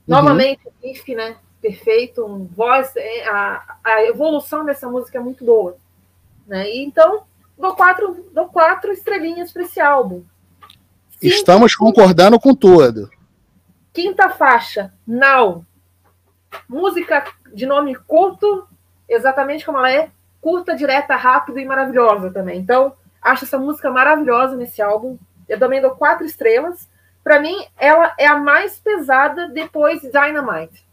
Novamente, 0.09 0.63
riff, 0.83 1.15
né? 1.15 1.37
Perfeito, 1.61 2.25
um 2.25 2.47
voz, 2.47 2.97
é, 2.97 3.29
a, 3.29 3.77
a 3.85 4.05
evolução 4.05 4.65
dessa 4.65 4.89
música 4.89 5.19
é 5.19 5.21
muito 5.21 5.45
boa, 5.45 5.77
né? 6.47 6.71
E 6.71 6.83
então, 6.83 7.25
dou 7.59 7.75
quatro, 7.77 8.27
dou 8.33 8.47
quatro 8.49 8.91
estrelinhas 8.91 9.53
para 9.53 9.63
esse 9.63 9.79
álbum. 9.79 10.25
Estamos 11.21 11.77
concordando 11.77 12.41
com 12.41 12.55
tudo. 12.55 13.11
Quinta 13.93 14.31
faixa, 14.31 14.95
Now. 15.07 15.67
Música 16.67 17.23
de 17.53 17.67
nome 17.67 17.95
curto, 17.95 18.67
exatamente 19.07 19.65
como 19.65 19.77
ela 19.77 19.93
é, 19.93 20.11
curta, 20.41 20.75
direta, 20.75 21.17
rápida 21.17 21.61
e 21.61 21.65
maravilhosa 21.65 22.31
também. 22.31 22.59
Então, 22.59 22.95
acho 23.21 23.45
essa 23.45 23.59
música 23.59 23.91
maravilhosa 23.91 24.57
nesse 24.57 24.81
álbum. 24.81 25.19
Eu 25.49 25.59
também 25.59 25.81
dou 25.81 25.93
quatro 25.93 26.25
estrelas. 26.25 26.89
Para 27.23 27.39
mim, 27.41 27.55
ela 27.79 28.15
é 28.19 28.27
a 28.27 28.37
mais 28.37 28.79
pesada 28.79 29.49
depois 29.49 30.01
de 30.01 30.11
Dynamite. 30.11 30.87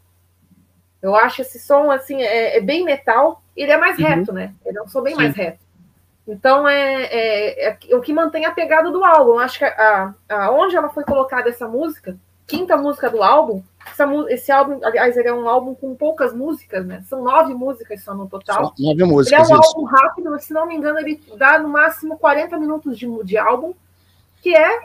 Eu 1.00 1.14
acho 1.14 1.42
esse 1.42 1.58
som 1.58 1.90
assim 1.90 2.20
é, 2.22 2.58
é 2.58 2.60
bem 2.60 2.84
metal. 2.84 3.42
Ele 3.56 3.70
é 3.70 3.76
mais 3.76 3.98
uhum. 3.98 4.04
reto, 4.04 4.32
né? 4.32 4.52
Ele 4.64 4.78
é 4.78 4.82
um 4.82 4.88
som 4.88 5.00
bem 5.00 5.14
Sim. 5.14 5.22
mais 5.22 5.34
reto. 5.34 5.68
Então 6.26 6.68
é, 6.68 7.04
é, 7.04 7.68
é, 7.68 7.96
o 7.96 8.00
que 8.00 8.12
mantém 8.12 8.44
a 8.44 8.52
pegada 8.52 8.90
do 8.90 9.02
álbum. 9.02 9.32
Eu 9.32 9.38
acho 9.38 9.58
que 9.58 9.64
a, 9.64 10.14
a, 10.28 10.50
onde 10.50 10.76
ela 10.76 10.90
foi 10.90 11.04
colocada 11.04 11.48
essa 11.48 11.66
música, 11.66 12.16
quinta 12.48 12.78
música 12.78 13.10
do 13.10 13.22
álbum, 13.22 13.62
essa, 13.86 14.08
esse 14.30 14.50
álbum, 14.50 14.80
aliás, 14.82 15.16
ele 15.16 15.28
é 15.28 15.32
um 15.32 15.48
álbum 15.48 15.74
com 15.74 15.94
poucas 15.94 16.32
músicas, 16.34 16.84
né? 16.84 17.02
São 17.06 17.22
nove 17.22 17.54
músicas 17.54 18.02
só 18.02 18.14
no 18.14 18.26
total. 18.26 18.66
Só 18.66 18.74
nove 18.78 19.04
músicas. 19.04 19.48
Ele 19.48 19.52
é 19.52 19.54
um 19.54 19.60
isso. 19.60 19.68
álbum 19.68 19.84
rápido, 19.84 20.38
se 20.40 20.52
não 20.52 20.66
me 20.66 20.74
engano, 20.74 20.98
ele 20.98 21.22
dá 21.36 21.58
no 21.58 21.68
máximo 21.68 22.18
40 22.18 22.58
minutos 22.58 22.98
de, 22.98 23.06
de 23.24 23.36
álbum, 23.36 23.74
que 24.42 24.56
é, 24.56 24.80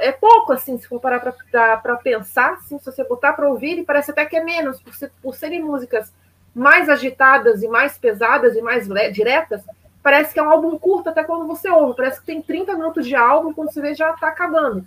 é 0.00 0.12
pouco, 0.12 0.52
assim, 0.52 0.78
se 0.78 0.86
for 0.86 1.00
parar 1.00 1.20
para 1.20 1.96
pensar, 1.96 2.52
assim, 2.52 2.78
se 2.78 2.84
você 2.84 3.02
botar 3.04 3.32
para 3.32 3.48
ouvir, 3.48 3.70
ele 3.70 3.84
parece 3.84 4.10
até 4.10 4.26
que 4.26 4.36
é 4.36 4.44
menos, 4.44 4.80
por, 4.80 4.94
ser, 4.94 5.10
por 5.22 5.34
serem 5.34 5.62
músicas 5.62 6.12
mais 6.54 6.88
agitadas 6.88 7.62
e 7.62 7.68
mais 7.68 7.96
pesadas 7.96 8.54
e 8.54 8.60
mais 8.60 8.86
diretas, 9.12 9.62
parece 10.02 10.34
que 10.34 10.40
é 10.40 10.42
um 10.42 10.50
álbum 10.50 10.78
curto 10.78 11.08
até 11.08 11.24
quando 11.24 11.46
você 11.46 11.70
ouve, 11.70 11.96
parece 11.96 12.20
que 12.20 12.26
tem 12.26 12.42
30 12.42 12.74
minutos 12.74 13.06
de 13.06 13.14
álbum, 13.14 13.52
quando 13.52 13.72
você 13.72 13.80
vê 13.80 13.94
já 13.94 14.10
está 14.10 14.28
acabando. 14.28 14.84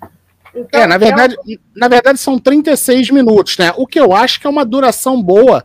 Então, 0.54 0.82
é, 0.82 0.88
na 0.88 0.98
verdade, 0.98 1.36
é 1.36 1.40
um... 1.40 1.58
na 1.76 1.88
verdade 1.88 2.20
são 2.20 2.38
36 2.38 3.10
minutos, 3.10 3.58
né? 3.58 3.74
O 3.78 3.88
que 3.88 4.00
eu 4.00 4.14
acho 4.14 4.40
que 4.40 4.48
é 4.48 4.50
uma 4.50 4.66
duração 4.66 5.22
boa 5.22 5.64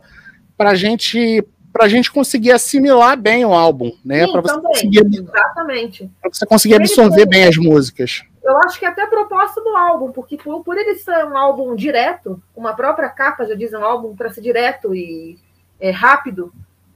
para 0.57 0.75
gente 0.75 1.43
para 1.71 1.87
gente 1.87 2.11
conseguir 2.11 2.51
assimilar 2.51 3.15
bem 3.15 3.45
o 3.45 3.53
álbum, 3.53 3.91
né? 4.03 4.25
Para 4.25 4.41
você 4.41 4.59
conseguir, 4.59 5.05
exatamente. 5.13 6.09
Você 6.23 6.45
conseguir 6.47 6.75
absorver 6.75 7.27
bem 7.27 7.43
as 7.43 7.55
músicas. 7.55 8.23
Eu 8.43 8.57
acho 8.59 8.79
que 8.79 8.85
é 8.85 8.87
até 8.87 9.03
a 9.03 9.07
proposta 9.07 9.61
do 9.61 9.75
álbum, 9.75 10.11
porque 10.11 10.37
por, 10.37 10.63
por 10.63 10.75
ele 10.75 10.95
ser 10.95 11.23
um 11.25 11.37
álbum 11.37 11.75
direto, 11.75 12.41
uma 12.55 12.73
própria 12.73 13.09
capa 13.09 13.45
já 13.45 13.53
diz 13.53 13.73
um 13.73 13.83
álbum 13.83 14.15
para 14.15 14.31
ser 14.31 14.41
direto 14.41 14.95
e 14.95 15.37
é, 15.79 15.91
rápido, 15.91 16.51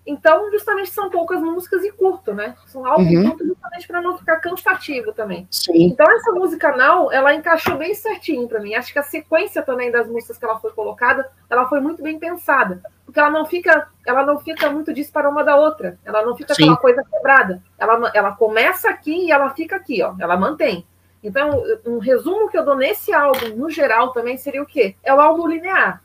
então, 0.06 0.50
justamente 0.52 0.90
são 0.90 1.10
poucas 1.10 1.40
músicas 1.42 1.84
e 1.84 1.92
curto, 1.92 2.34
né? 2.34 2.56
São 2.66 2.86
álbuns 2.86 3.14
uhum. 3.14 3.38
justamente 3.40 3.88
para 3.88 4.02
não 4.02 4.18
ficar 4.18 4.40
cansativo 4.40 5.14
também. 5.14 5.48
Sim. 5.52 5.84
Então, 5.84 6.10
essa 6.12 6.32
música 6.32 6.76
não, 6.76 7.12
ela 7.12 7.36
encaixou 7.36 7.78
bem 7.78 7.94
certinho 7.94 8.48
para 8.48 8.60
mim. 8.60 8.74
Acho 8.74 8.92
que 8.92 8.98
a 8.98 9.04
sequência 9.04 9.62
também 9.62 9.92
das 9.92 10.08
músicas 10.08 10.40
que 10.40 10.46
ela 10.46 10.60
foi 10.60 10.72
colocada, 10.72 11.30
ela 11.50 11.70
foi 11.70 11.80
muito 11.80 12.02
bem 12.02 12.18
pensada, 12.18 12.82
porque 13.06 13.20
ela 13.20 13.30
não 13.30 13.46
fica, 13.46 13.90
ela 14.06 14.26
não 14.26 14.40
fica 14.40 14.72
muito 14.72 14.92
dispara 14.92 15.30
uma 15.30 15.44
da 15.44 15.56
outra. 15.56 16.00
Ela 16.04 16.26
não 16.26 16.36
fica 16.36 16.56
Sim. 16.56 16.64
aquela 16.64 16.78
coisa 16.78 17.04
quebrada. 17.04 17.62
Ela, 17.78 18.12
ela 18.16 18.32
começa 18.32 18.90
aqui 18.90 19.28
e 19.28 19.32
ela 19.32 19.52
fica 19.52 19.76
aqui, 19.76 20.02
ó. 20.02 20.16
Ela 20.20 20.36
mantém. 20.36 20.86
Então, 21.24 21.64
um 21.86 22.00
resumo 22.00 22.50
que 22.50 22.58
eu 22.58 22.66
dou 22.66 22.76
nesse 22.76 23.14
álbum, 23.14 23.56
no 23.56 23.70
geral, 23.70 24.12
também 24.12 24.38
seria 24.38 24.64
o 24.64 24.66
quê? 24.66 24.96
É 25.04 25.14
o 25.14 25.22
álbum 25.22 25.48
linear. 25.48 26.02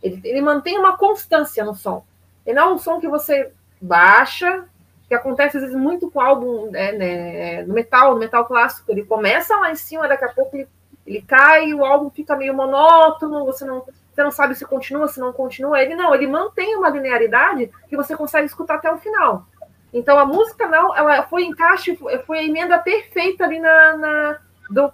Ele, 0.00 0.20
ele 0.22 0.40
mantém 0.40 0.78
uma 0.78 0.96
constância 0.96 1.64
no 1.64 1.74
som. 1.74 2.04
E 2.46 2.52
não 2.52 2.62
é 2.62 2.72
um 2.74 2.78
som 2.78 3.00
que 3.00 3.08
você 3.08 3.52
baixa, 3.80 4.64
que 5.08 5.14
acontece 5.14 5.56
às 5.56 5.62
vezes 5.62 5.76
muito 5.76 6.10
com 6.10 6.20
álbum 6.20 6.70
né, 6.70 6.92
né, 6.92 7.62
no 7.64 7.74
metal, 7.74 8.14
no 8.14 8.20
metal 8.20 8.44
clássico. 8.44 8.90
Ele 8.90 9.04
começa 9.04 9.56
lá 9.56 9.70
em 9.70 9.76
cima, 9.76 10.08
daqui 10.08 10.24
a 10.24 10.32
pouco 10.32 10.56
ele, 10.56 10.68
ele 11.06 11.22
cai, 11.22 11.72
o 11.74 11.84
álbum 11.84 12.10
fica 12.10 12.36
meio 12.36 12.54
monótono, 12.54 13.44
você 13.44 13.64
não, 13.64 13.84
você 14.12 14.22
não 14.22 14.30
sabe 14.30 14.54
se 14.54 14.64
continua, 14.64 15.08
se 15.08 15.18
não 15.18 15.32
continua. 15.32 15.80
Ele 15.80 15.94
não, 15.94 16.14
ele 16.14 16.26
mantém 16.26 16.76
uma 16.76 16.88
linearidade 16.88 17.70
que 17.88 17.96
você 17.96 18.16
consegue 18.16 18.46
escutar 18.46 18.76
até 18.76 18.92
o 18.92 18.98
final. 18.98 19.46
Então 19.92 20.18
a 20.18 20.24
música 20.24 20.68
não, 20.68 20.96
ela 20.96 21.24
foi 21.24 21.44
encaixe, 21.44 21.98
foi 22.24 22.38
a 22.38 22.44
emenda 22.44 22.78
perfeita 22.78 23.44
ali 23.44 23.58
na, 23.58 23.96
na 23.96 24.40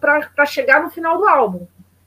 para 0.00 0.46
chegar 0.46 0.82
no 0.82 0.90
final 0.90 1.18
do 1.18 1.28
álbum. 1.28 1.66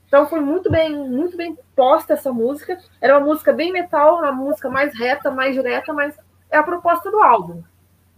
Então 0.09 0.27
foi 0.27 0.39
muito 0.39 0.71
bem, 0.71 0.91
muito 1.07 1.37
bem 1.37 1.55
posta 1.75 2.13
essa 2.13 2.33
música. 2.33 2.79
Era 2.99 3.17
uma 3.17 3.27
música 3.27 3.53
bem 3.53 3.71
metal, 3.71 4.17
uma 4.17 4.31
música 4.31 4.67
mais 4.67 4.97
reta, 4.97 5.29
mais 5.29 5.53
direta, 5.53 5.93
mas 5.93 6.17
é 6.49 6.57
a 6.57 6.63
proposta 6.63 7.11
do 7.11 7.19
álbum. 7.19 7.61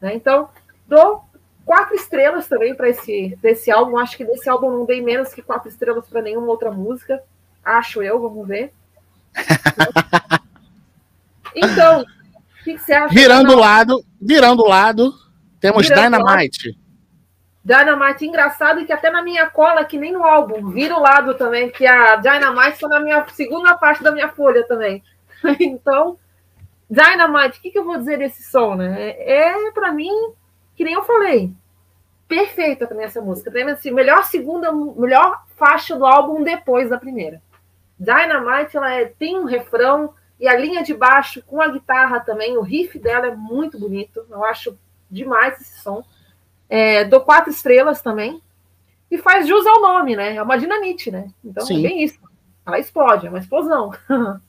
Né? 0.01 0.15
Então, 0.15 0.49
dou 0.87 1.25
quatro 1.65 1.93
estrelas 1.93 2.47
também 2.47 2.73
para 2.73 2.87
esse, 2.89 3.37
esse 3.43 3.69
álbum. 3.69 3.97
Acho 3.97 4.15
que 4.15 4.23
desse 4.23 4.49
álbum 4.49 4.71
não 4.71 4.85
dei 4.85 5.01
menos 5.01 5.33
que 5.33 5.41
quatro 5.41 5.67
estrelas 5.67 6.07
para 6.07 6.21
nenhuma 6.21 6.47
outra 6.47 6.71
música. 6.71 7.21
Acho 7.63 8.01
eu, 8.01 8.21
vamos 8.21 8.47
ver. 8.47 8.73
então, 11.53 12.03
o 12.03 12.05
que, 12.63 12.73
que, 12.73 12.77
você 12.79 12.93
acha? 12.93 13.13
Virando 13.13 13.51
o 13.51 13.59
lado, 13.59 14.01
virando 14.19 14.63
o 14.63 14.67
lado, 14.67 15.13
temos 15.59 15.89
virando 15.89 16.17
Dynamite. 16.17 16.80
Dynamite 17.63 18.25
engraçado 18.25 18.85
que 18.85 18.91
até 18.91 19.11
na 19.11 19.21
minha 19.21 19.47
cola, 19.49 19.85
que 19.85 19.97
nem 19.97 20.11
no 20.11 20.23
álbum, 20.23 20.69
vira 20.69 20.95
o 20.95 21.01
lado 21.01 21.35
também, 21.35 21.69
que 21.69 21.85
a 21.85 22.15
Dynamite 22.15 22.73
está 22.73 22.87
na 22.87 22.99
minha 22.99 23.25
segunda 23.29 23.77
parte 23.77 24.03
da 24.03 24.11
minha 24.11 24.29
folha 24.29 24.65
também. 24.65 25.03
então, 25.59 26.17
Dynamite, 26.89 27.59
o 27.59 27.61
que, 27.61 27.71
que 27.71 27.77
eu 27.77 27.85
vou 27.85 27.97
dizer 27.97 28.17
desse 28.17 28.43
som, 28.43 28.75
né? 28.75 29.11
É, 29.11 29.71
para 29.71 29.91
mim, 29.91 30.11
que 30.75 30.83
nem 30.83 30.93
eu 30.93 31.03
falei, 31.03 31.53
perfeita 32.27 32.87
também 32.87 33.05
essa 33.05 33.21
música. 33.21 33.51
Também, 33.51 33.71
assim, 33.71 33.91
melhor 33.91 34.23
segunda, 34.23 34.71
melhor 34.71 35.43
faixa 35.55 35.95
do 35.95 36.05
álbum 36.05 36.43
depois 36.43 36.89
da 36.89 36.97
primeira. 36.97 37.41
Dynamite, 37.99 38.75
ela 38.75 38.91
é, 38.91 39.05
tem 39.05 39.37
um 39.37 39.45
refrão 39.45 40.15
e 40.39 40.47
a 40.47 40.57
linha 40.57 40.81
de 40.81 40.91
baixo 40.91 41.43
com 41.43 41.61
a 41.61 41.67
guitarra 41.67 42.19
também, 42.19 42.57
o 42.57 42.61
riff 42.61 42.97
dela 42.97 43.27
é 43.27 43.35
muito 43.35 43.77
bonito. 43.77 44.25
Eu 44.27 44.43
acho 44.43 44.75
demais 45.09 45.61
esse 45.61 45.79
som. 45.81 46.03
É, 46.71 47.03
dou 47.03 47.19
quatro 47.19 47.51
estrelas 47.51 48.01
também. 48.01 48.41
E 49.11 49.17
faz 49.17 49.45
jus 49.45 49.67
ao 49.67 49.81
nome, 49.81 50.15
né? 50.15 50.37
É 50.37 50.41
uma 50.41 50.57
dinamite, 50.57 51.11
né? 51.11 51.27
Então 51.43 51.65
Sim. 51.65 51.79
é 51.79 51.89
bem 51.89 52.01
isso. 52.01 52.17
Ela 52.65 52.79
explode, 52.79 53.27
é 53.27 53.29
uma 53.29 53.39
explosão. 53.39 53.91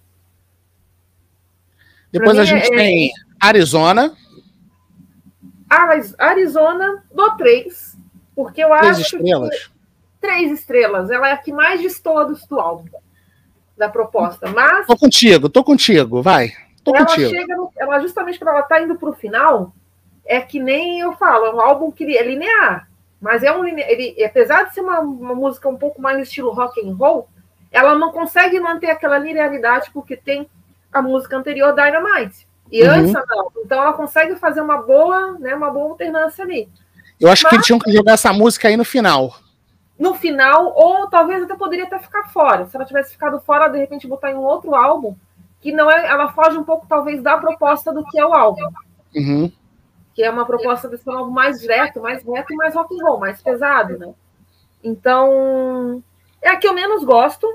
Depois 2.13 2.39
a 2.39 2.45
gente 2.45 2.73
é... 2.73 2.77
tem 2.77 3.11
Arizona. 3.41 4.17
Arizona, 6.17 7.03
dou 7.13 7.33
três. 7.37 7.99
Porque 8.37 8.63
eu 8.63 8.69
três 8.69 8.99
acho 9.01 9.17
estrelas. 9.17 9.59
que. 9.59 9.73
Três 10.21 10.53
estrelas. 10.53 11.11
Ela 11.11 11.29
é 11.29 11.33
a 11.33 11.39
que 11.39 11.53
mais 11.53 11.83
destoa 11.83 12.25
do, 12.27 12.39
do 12.49 12.61
álbum. 12.61 12.89
Da 13.77 13.89
proposta. 13.89 14.49
Mas. 14.49 14.87
Tô 14.87 14.97
contigo, 14.97 15.49
tô 15.49 15.65
contigo, 15.65 16.23
vai. 16.23 16.53
Tô 16.85 16.95
ela 16.95 17.05
contigo. 17.05 17.31
chega. 17.31 17.57
No, 17.57 17.73
ela, 17.77 17.99
justamente 17.99 18.39
para 18.39 18.53
ela 18.53 18.63
tá 18.63 18.81
indo 18.81 18.95
pro 18.95 19.13
final, 19.13 19.75
é 20.25 20.41
que 20.41 20.61
nem 20.61 21.01
eu 21.01 21.13
falo, 21.15 21.47
é 21.47 21.55
um 21.55 21.61
álbum 21.61 21.91
que 21.91 22.17
é 22.17 22.23
linear, 22.23 22.89
mas 23.21 23.43
é 23.43 23.53
um 23.53 23.65
ele, 23.67 24.25
apesar 24.25 24.65
de 24.65 24.75
ser 24.75 24.81
uma, 24.81 25.01
uma 25.01 25.35
música 25.35 25.69
um 25.69 25.77
pouco 25.77 26.01
mais 26.01 26.19
estilo 26.21 26.53
rock 26.53 26.81
and 26.81 26.95
roll, 26.95 27.29
ela 27.71 27.95
não 27.95 28.13
consegue 28.13 28.59
manter 28.61 28.91
aquela 28.91 29.19
linearidade 29.19 29.91
porque 29.93 30.17
tem 30.17 30.49
a 30.93 31.01
música 31.01 31.37
anterior 31.37 31.75
Dynamite. 31.75 32.47
E 32.71 32.83
uhum. 32.83 32.91
antes 32.91 33.13
não. 33.13 33.53
Então 33.65 33.83
ela 33.83 33.93
consegue 33.93 34.37
fazer 34.37 34.61
uma 34.61 34.79
boa, 34.79 35.39
né, 35.39 35.55
uma 35.55 35.71
boa 35.71 35.91
alternância 35.91 36.45
ali. 36.45 36.69
Eu 37.21 37.31
acho 37.31 37.45
mas, 37.45 37.51
que 37.51 37.57
eles 37.57 37.67
tinham 37.67 37.79
que 37.79 37.93
jogar 37.93 38.13
essa 38.13 38.33
música 38.33 38.69
aí 38.69 38.77
no 38.77 38.85
final. 38.85 39.35
No 39.99 40.15
final, 40.15 40.73
ou 40.75 41.09
talvez 41.09 41.43
até 41.43 41.55
poderia 41.55 41.85
até 41.85 41.99
ficar 41.99 42.29
fora. 42.31 42.67
Se 42.67 42.77
ela 42.77 42.85
tivesse 42.85 43.13
ficado 43.13 43.41
fora, 43.41 43.69
de 43.69 43.79
repente 43.79 44.09
botar 44.09 44.33
em 44.33 44.35
um 44.35 44.43
outro 44.43 44.75
álbum, 44.75 45.15
que 45.61 45.71
não 45.71 45.91
é, 45.91 46.07
ela 46.07 46.33
foge 46.33 46.59
um 46.59 46.65
pouco 46.65 46.87
talvez 46.89 47.23
da 47.23 47.37
proposta 47.39 47.93
do 47.93 48.05
que 48.07 48.19
é 48.19 48.27
o 48.27 48.35
álbum. 48.35 48.69
Uhum 49.15 49.53
que 50.15 50.23
é 50.23 50.31
uma 50.31 50.45
proposta 50.45 50.89
desse 50.89 51.07
novo 51.07 51.31
mais 51.31 51.61
direto, 51.61 52.01
mais 52.01 52.23
reto 52.25 52.53
e 52.53 52.57
mais 52.57 52.75
rock 52.75 52.95
and 52.95 53.05
roll, 53.05 53.19
mais 53.19 53.41
pesado, 53.41 53.99
né? 53.99 54.13
Então, 54.83 56.03
é 56.41 56.51
a 56.51 56.57
que 56.57 56.67
eu 56.67 56.75
menos 56.75 57.05
gosto. 57.05 57.47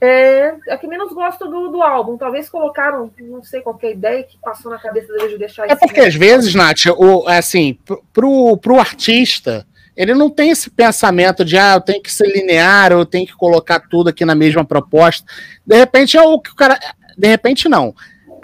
É, 0.00 0.54
é 0.68 0.76
que 0.76 0.86
menos 0.86 1.12
gosto 1.12 1.46
do, 1.48 1.68
do 1.68 1.82
álbum. 1.82 2.18
Talvez 2.18 2.50
colocaram, 2.50 3.10
não 3.18 3.42
sei 3.42 3.62
qual 3.62 3.78
é 3.82 3.86
a 3.86 3.90
ideia 3.90 4.22
que 4.22 4.36
passou 4.38 4.70
na 4.70 4.78
cabeça 4.78 5.10
deles 5.12 5.30
de 5.30 5.38
deixar 5.38 5.70
É 5.70 5.74
porque 5.74 6.00
às 6.00 6.14
vezes, 6.14 6.54
Nath, 6.54 6.86
o, 6.98 7.26
assim, 7.26 7.78
pro, 8.12 8.56
pro 8.58 8.78
artista, 8.78 9.66
ele 9.96 10.12
não 10.12 10.28
tem 10.28 10.50
esse 10.50 10.68
pensamento 10.68 11.44
de, 11.44 11.56
ah, 11.56 11.74
eu 11.74 11.80
tenho 11.80 12.02
que 12.02 12.12
ser 12.12 12.26
linear, 12.26 12.92
eu 12.92 13.06
tenho 13.06 13.26
que 13.26 13.34
colocar 13.34 13.80
tudo 13.80 14.10
aqui 14.10 14.24
na 14.24 14.34
mesma 14.34 14.64
proposta. 14.64 15.26
De 15.64 15.76
repente 15.76 16.16
é 16.16 16.22
o 16.22 16.38
que 16.40 16.50
o 16.50 16.54
cara. 16.54 16.78
De 17.16 17.28
repente, 17.28 17.68
não. 17.68 17.94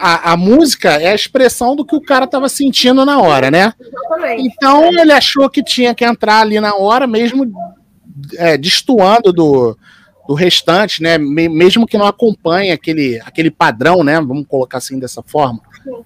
A, 0.00 0.32
a 0.32 0.36
música 0.36 0.90
é 0.92 1.08
a 1.08 1.14
expressão 1.14 1.76
do 1.76 1.84
que 1.84 1.94
o 1.94 2.00
cara 2.00 2.24
estava 2.24 2.48
sentindo 2.48 3.04
na 3.04 3.20
hora, 3.20 3.50
né? 3.50 3.74
Exatamente. 3.78 4.42
Então 4.46 4.86
ele 4.86 5.12
achou 5.12 5.50
que 5.50 5.62
tinha 5.62 5.94
que 5.94 6.04
entrar 6.04 6.40
ali 6.40 6.58
na 6.58 6.74
hora, 6.74 7.06
mesmo 7.06 7.52
é, 8.38 8.56
destoando 8.56 9.30
do, 9.32 9.76
do 10.26 10.34
restante, 10.34 11.02
né? 11.02 11.18
Mesmo 11.18 11.86
que 11.86 11.98
não 11.98 12.06
acompanhe 12.06 12.72
aquele, 12.72 13.20
aquele 13.20 13.50
padrão, 13.50 14.02
né? 14.02 14.14
Vamos 14.20 14.46
colocar 14.46 14.78
assim 14.78 14.98
dessa 14.98 15.22
forma. 15.22 15.60
Sim. 15.84 16.04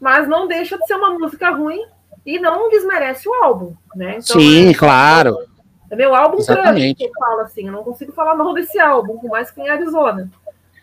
Mas 0.00 0.28
não 0.28 0.46
deixa 0.46 0.78
de 0.78 0.86
ser 0.86 0.94
uma 0.94 1.18
música 1.18 1.50
ruim 1.50 1.80
e 2.24 2.38
não 2.38 2.70
desmerece 2.70 3.28
o 3.28 3.34
álbum, 3.42 3.74
né? 3.96 4.18
Então, 4.18 4.40
Sim, 4.40 4.68
é, 4.68 4.74
claro. 4.74 5.36
É 5.90 5.96
meu 5.96 6.14
álbum 6.14 6.44
grande 6.44 6.94
que 6.94 7.04
eu 7.04 7.10
falo 7.18 7.40
assim, 7.40 7.66
eu 7.66 7.72
não 7.72 7.84
consigo 7.84 8.12
falar 8.12 8.34
mal 8.34 8.52
desse 8.54 8.78
álbum, 8.78 9.18
por 9.18 9.30
mais 9.30 9.50
que 9.50 9.60
em 9.60 9.68
Arizona. 9.68 10.30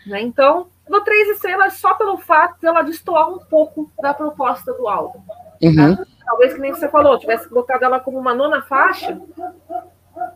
Né? 0.06 0.22
Então, 0.22 0.68
dou 0.92 1.02
três 1.02 1.30
estrelas 1.30 1.74
só 1.74 1.94
pelo 1.96 2.18
fato 2.18 2.60
de 2.60 2.68
ela 2.68 2.82
destoar 2.82 3.30
um 3.30 3.40
pouco 3.40 3.92
da 4.02 4.14
proposta 4.14 4.74
do 4.74 4.88
álbum. 4.88 5.20
Uhum. 5.62 5.96
Tá? 5.96 6.06
Talvez 6.26 6.54
que 6.54 6.60
nem 6.60 6.74
você 6.74 6.88
falou, 6.90 7.18
tivesse 7.18 7.50
colocado 7.50 7.84
ela 7.84 8.00
como 8.00 8.20
uma 8.20 8.34
nona 8.34 8.62
faixa, 8.62 9.20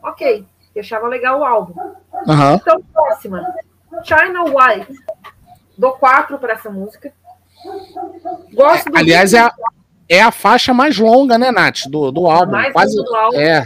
ok, 0.02 0.46
deixava 0.74 1.08
legal 1.08 1.40
o 1.40 1.46
álbum. 1.46 1.80
Uhum. 2.28 2.56
Então, 2.56 2.82
próxima. 2.94 3.54
China 4.04 4.44
White. 4.44 4.94
Dou 5.78 5.94
quatro 5.94 6.38
para 6.40 6.54
essa 6.54 6.70
música. 6.70 7.14
Gosto 8.54 8.90
do 8.90 8.98
Aliás, 8.98 9.34
é 9.34 9.40
a, 9.40 9.54
é 10.08 10.22
a 10.22 10.32
faixa 10.32 10.74
mais 10.74 10.98
longa, 10.98 11.38
né, 11.38 11.52
Nath? 11.52 11.88
Do, 11.88 12.12
do 12.12 12.28
álbum. 12.28 12.52
Mais 12.52 12.72
quase, 12.72 12.96
do 12.96 13.16
álbum. 13.16 13.40
É, 13.40 13.64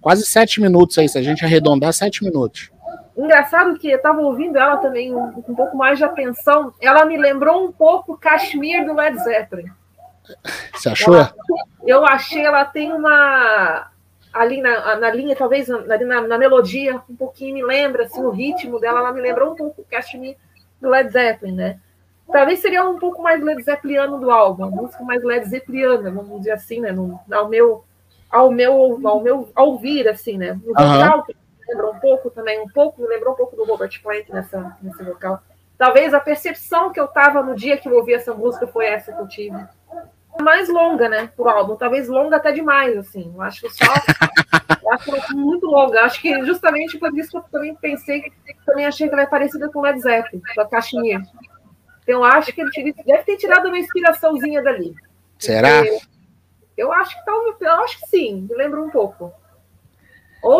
quase 0.00 0.24
sete 0.24 0.60
minutos 0.60 0.96
aí, 0.98 1.08
se 1.08 1.18
a 1.18 1.22
gente 1.22 1.44
arredondar, 1.44 1.92
sete 1.92 2.24
minutos. 2.24 2.70
Engraçado 3.16 3.78
que 3.78 3.90
eu 3.90 3.96
estava 3.96 4.20
ouvindo 4.20 4.56
ela 4.56 4.76
também 4.76 5.14
um, 5.14 5.24
um, 5.24 5.54
pouco 5.54 5.76
mais 5.76 5.98
de 5.98 6.04
atenção. 6.04 6.72
Ela 6.80 7.04
me 7.04 7.16
lembrou 7.16 7.64
um 7.64 7.72
pouco 7.72 8.16
Kashmir 8.16 8.84
do 8.84 8.94
Led 8.94 9.18
Zeppelin. 9.18 9.70
Você 10.72 10.88
achou? 10.90 11.14
Ela, 11.14 11.34
eu 11.84 12.04
achei 12.06 12.44
ela 12.44 12.64
tem 12.64 12.92
uma 12.92 13.90
ali 14.32 14.60
na, 14.60 14.96
na 14.96 15.10
linha, 15.10 15.34
talvez 15.34 15.66
na, 15.66 15.80
na, 15.80 16.20
na, 16.20 16.38
melodia, 16.38 17.02
um 17.10 17.16
pouquinho 17.16 17.54
me 17.54 17.64
lembra, 17.64 18.04
assim, 18.04 18.22
o 18.22 18.30
ritmo 18.30 18.78
dela, 18.78 19.00
ela 19.00 19.12
me 19.12 19.20
lembrou 19.20 19.52
um 19.52 19.56
pouco 19.56 19.82
o 19.82 19.84
Kashmir 19.84 20.36
do 20.80 20.88
Led 20.88 21.10
Zeppelin, 21.10 21.52
né? 21.52 21.80
Talvez 22.30 22.60
seria 22.60 22.88
um 22.88 22.98
pouco 22.98 23.20
mais 23.20 23.42
Led 23.42 23.60
Zeppeliano 23.62 24.20
do 24.20 24.30
álbum, 24.30 24.66
uma 24.66 24.82
música 24.82 25.02
mais 25.02 25.22
Led 25.24 25.48
Zeppeliana, 25.48 26.10
vamos 26.10 26.38
dizer 26.38 26.52
assim, 26.52 26.80
né? 26.80 26.92
No, 26.92 27.18
ao 27.30 27.48
meu, 27.48 27.84
ao 28.30 28.52
meu, 28.52 29.00
ao 29.04 29.20
meu 29.20 29.50
ao 29.54 29.70
ouvir, 29.70 30.08
assim, 30.08 30.38
né? 30.38 30.52
No 30.64 30.70
uhum. 30.70 31.24
Também, 32.40 32.58
um 32.60 32.68
pouco, 32.68 33.02
me 33.02 33.06
lembrou 33.06 33.34
um 33.34 33.36
pouco 33.36 33.54
do 33.54 33.64
Robert 33.64 34.00
Plant 34.02 34.28
nessa, 34.30 34.76
nesse 34.80 35.02
vocal. 35.04 35.42
Talvez 35.76 36.12
a 36.14 36.20
percepção 36.20 36.90
que 36.92 36.98
eu 36.98 37.06
tava 37.06 37.42
no 37.42 37.54
dia 37.54 37.76
que 37.76 37.88
eu 37.88 37.94
ouvi 37.94 38.14
essa 38.14 38.34
música 38.34 38.66
foi 38.66 38.86
essa 38.86 39.12
que 39.12 39.20
eu 39.20 39.28
tive 39.28 39.56
mais 40.40 40.68
longa, 40.68 41.08
né, 41.08 41.30
pro 41.36 41.48
álbum. 41.48 41.76
Talvez 41.76 42.08
longa 42.08 42.36
até 42.36 42.50
demais, 42.50 42.96
assim. 42.96 43.30
Eu 43.34 43.42
acho 43.42 43.60
que 43.60 43.70
só. 43.70 43.84
eu 44.82 44.92
acho 44.92 45.14
é 45.14 45.34
muito 45.34 45.66
longa. 45.66 46.02
Acho 46.02 46.20
que 46.20 46.44
justamente 46.44 46.98
por 46.98 47.16
isso 47.16 47.30
que 47.30 47.36
eu 47.36 47.42
também 47.42 47.74
pensei, 47.74 48.22
que 48.22 48.32
também 48.64 48.86
achei 48.86 49.06
que 49.06 49.14
ela 49.14 49.22
é 49.22 49.26
parecida 49.26 49.70
com 49.70 49.82
Led 49.82 50.00
Zeppelin, 50.00 50.42
da 50.56 50.66
caixinha. 50.66 51.22
Então, 52.02 52.20
eu 52.20 52.24
acho 52.24 52.52
que 52.52 52.60
ele 52.60 52.94
deve 53.04 53.22
ter 53.24 53.36
tirado 53.36 53.66
uma 53.66 53.78
inspiraçãozinha 53.78 54.62
dali. 54.62 54.94
Será? 55.38 55.82
Eu 56.76 56.92
acho 56.92 57.18
que 57.18 57.24
talvez, 57.24 57.56
eu 57.60 57.72
acho 57.84 58.00
que 58.00 58.08
sim, 58.08 58.46
me 58.48 58.54
lembro 58.54 58.82
um 58.82 58.90
pouco. 58.90 59.32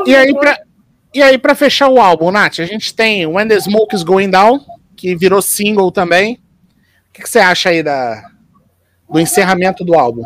e 0.07 0.15
aí, 0.15 0.35
pra, 0.35 0.59
e 1.13 1.23
aí, 1.23 1.39
para 1.39 1.55
fechar 1.55 1.89
o 1.89 2.01
álbum, 2.01 2.31
Nath, 2.31 2.61
a 2.61 2.65
gente 2.65 2.95
tem 2.95 3.27
When 3.27 3.49
the 3.49 3.59
Smoke 3.61 3.95
is 3.95 4.03
Going 4.03 4.31
Down, 4.31 4.61
que 4.97 5.17
virou 5.17 5.43
single 5.43 5.91
também. 5.91 6.35
O 7.09 7.13
que, 7.13 7.23
que 7.23 7.29
você 7.29 7.41
acha 7.41 7.71
aí 7.71 7.83
da, 7.83 8.23
do 9.09 9.19
encerramento 9.19 9.85
do 9.85 9.99
álbum? 9.99 10.23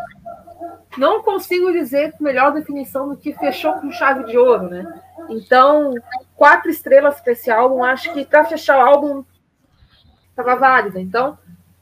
Não 0.98 1.22
consigo 1.22 1.72
dizer 1.72 2.14
melhor 2.20 2.52
definição 2.52 3.08
do 3.08 3.16
que 3.16 3.32
fechou 3.32 3.72
com 3.74 3.90
chave 3.90 4.24
de 4.24 4.36
ouro, 4.36 4.68
né? 4.68 5.02
Então, 5.30 5.94
quatro 6.36 6.70
estrelas 6.70 7.20
para 7.20 7.32
esse 7.32 7.50
álbum. 7.50 7.82
Acho 7.82 8.12
que 8.12 8.24
para 8.24 8.44
fechar 8.44 8.78
o 8.78 8.86
álbum 8.86 9.24
estava 10.30 10.54
válida. 10.56 11.00
Então, 11.00 11.38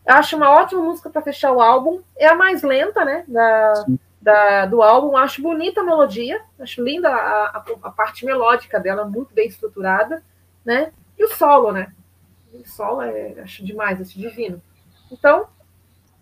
acho 0.07 0.37
uma 0.37 0.51
ótima 0.51 0.83
música 0.83 1.11
para 1.11 1.23
fechar 1.23 1.53
o 1.53 1.61
álbum. 1.61 2.01
É 2.17 2.29
a 2.29 2.37
mais 2.37 2.63
lenta, 2.63 3.05
né? 3.05 3.25
Da, 3.27 3.85
da, 4.23 4.67
do 4.67 4.81
álbum. 4.81 5.17
Acho 5.17 5.43
bonita 5.43 5.81
a 5.81 5.85
melodia. 5.85 6.41
Acho 6.59 6.83
linda 6.83 7.09
a, 7.09 7.47
a, 7.47 7.65
a, 7.83 7.91
parte 7.91 8.25
melódica 8.25 8.79
dela, 8.79 9.05
muito 9.05 9.35
bem 9.35 9.49
estruturada, 9.49 10.23
né? 10.65 10.93
E 11.19 11.25
o 11.25 11.29
solo, 11.29 11.73
né? 11.73 11.93
O 12.55 12.67
solo 12.67 13.03
é, 13.03 13.35
acho 13.43 13.65
demais, 13.65 14.01
acho 14.01 14.19
divino. 14.19 14.63
Então, 15.11 15.47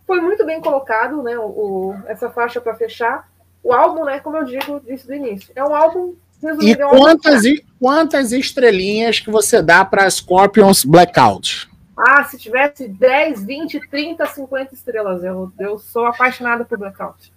foi 0.06 0.20
muito 0.20 0.44
bem 0.44 0.60
colocado, 0.60 1.22
né? 1.22 1.38
O, 1.38 1.44
o 1.44 1.94
essa 2.06 2.30
faixa 2.30 2.60
para 2.60 2.74
fechar. 2.74 3.30
O 3.62 3.72
álbum, 3.72 4.04
né? 4.04 4.18
Como 4.20 4.38
eu 4.38 4.44
digo, 4.44 4.80
disse 4.80 5.06
do 5.06 5.14
início, 5.14 5.52
é 5.54 5.62
um 5.62 5.74
álbum. 5.74 6.16
E 6.62 6.74
quantas, 6.74 7.44
álbum... 7.44 7.56
quantas 7.78 8.32
estrelinhas 8.32 9.20
que 9.20 9.30
você 9.30 9.60
dá 9.60 9.84
para 9.84 10.10
Scorpions 10.10 10.86
Blackout? 10.86 11.68
Ah, 11.94 12.24
se 12.24 12.38
tivesse 12.38 12.88
10, 12.88 13.44
20, 13.44 13.88
30, 13.90 14.24
50 14.24 14.74
estrelas, 14.74 15.22
eu, 15.22 15.52
eu 15.58 15.78
sou 15.78 16.06
apaixonada 16.06 16.64
por 16.64 16.78
Blackout. 16.78 17.30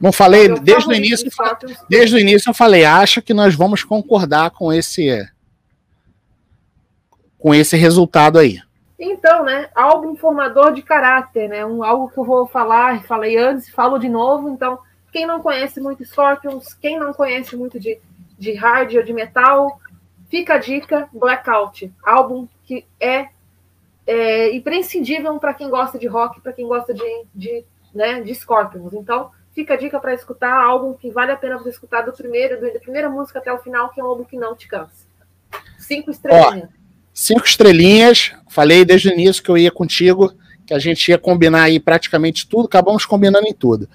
Não 0.00 0.12
falei 0.12 0.48
desde 0.60 0.88
o 0.88 0.92
início. 0.92 1.30
Desde 1.88 2.16
o 2.16 2.18
início 2.18 2.50
eu 2.50 2.54
falei, 2.54 2.84
acho 2.84 3.22
que 3.22 3.32
nós 3.32 3.54
vamos 3.54 3.84
concordar 3.84 4.50
com 4.50 4.72
esse 4.72 5.26
com 7.38 7.54
esse 7.54 7.76
resultado 7.76 8.38
aí. 8.38 8.58
Então, 8.98 9.44
né, 9.44 9.68
álbum 9.74 10.16
formador 10.16 10.72
de 10.72 10.80
caráter, 10.80 11.48
né, 11.48 11.66
um 11.66 11.84
algo 11.84 12.08
que 12.08 12.16
eu 12.16 12.24
vou 12.24 12.46
falar, 12.46 13.04
falei 13.04 13.36
antes, 13.36 13.68
falo 13.68 13.98
de 13.98 14.08
novo. 14.08 14.48
Então, 14.48 14.78
quem 15.12 15.26
não 15.26 15.40
conhece 15.40 15.80
muito 15.80 16.04
Scorpions, 16.04 16.72
quem 16.74 16.98
não 16.98 17.12
conhece 17.12 17.54
muito 17.54 17.78
de, 17.78 17.98
de 18.38 18.54
hard 18.54 18.94
ou 18.94 19.02
de 19.02 19.12
metal, 19.12 19.78
fica 20.30 20.54
a 20.54 20.58
dica, 20.58 21.08
Blackout, 21.12 21.92
álbum 22.02 22.48
que 22.64 22.86
é, 22.98 23.28
é 24.06 24.54
imprescindível 24.54 25.38
para 25.38 25.54
quem 25.54 25.68
gosta 25.68 25.98
de 25.98 26.06
rock, 26.06 26.40
para 26.40 26.52
quem 26.52 26.66
gosta 26.66 26.94
de, 26.94 27.24
de, 27.34 27.64
né, 27.94 28.22
de 28.22 28.34
Scorpions. 28.34 28.94
Então, 28.94 29.30
fica 29.54 29.74
a 29.74 29.76
dica 29.76 30.00
para 30.00 30.12
escutar, 30.12 30.52
álbum 30.52 30.94
que 30.94 31.10
vale 31.10 31.32
a 31.32 31.36
pena 31.36 31.56
você 31.56 31.70
escutar 31.70 32.02
do 32.02 32.12
primeiro, 32.12 32.60
da 32.60 32.80
primeira 32.80 33.08
música 33.08 33.38
até 33.38 33.52
o 33.52 33.58
final, 33.58 33.90
que 33.90 34.00
é 34.00 34.04
um 34.04 34.08
álbum 34.08 34.24
que 34.24 34.36
não 34.36 34.56
te 34.56 34.66
cansa. 34.66 35.06
Cinco 35.78 36.10
estrelas. 36.10 36.68
Cinco 37.12 37.44
estrelinhas. 37.46 38.32
Falei 38.48 38.84
desde 38.84 39.08
o 39.08 39.12
início 39.12 39.42
que 39.42 39.50
eu 39.50 39.56
ia 39.56 39.70
contigo, 39.70 40.32
que 40.66 40.74
a 40.74 40.78
gente 40.78 41.08
ia 41.08 41.18
combinar 41.18 41.62
aí 41.62 41.78
praticamente 41.78 42.48
tudo. 42.48 42.66
Acabamos 42.66 43.06
combinando 43.06 43.46
em 43.46 43.54
tudo. 43.54 43.88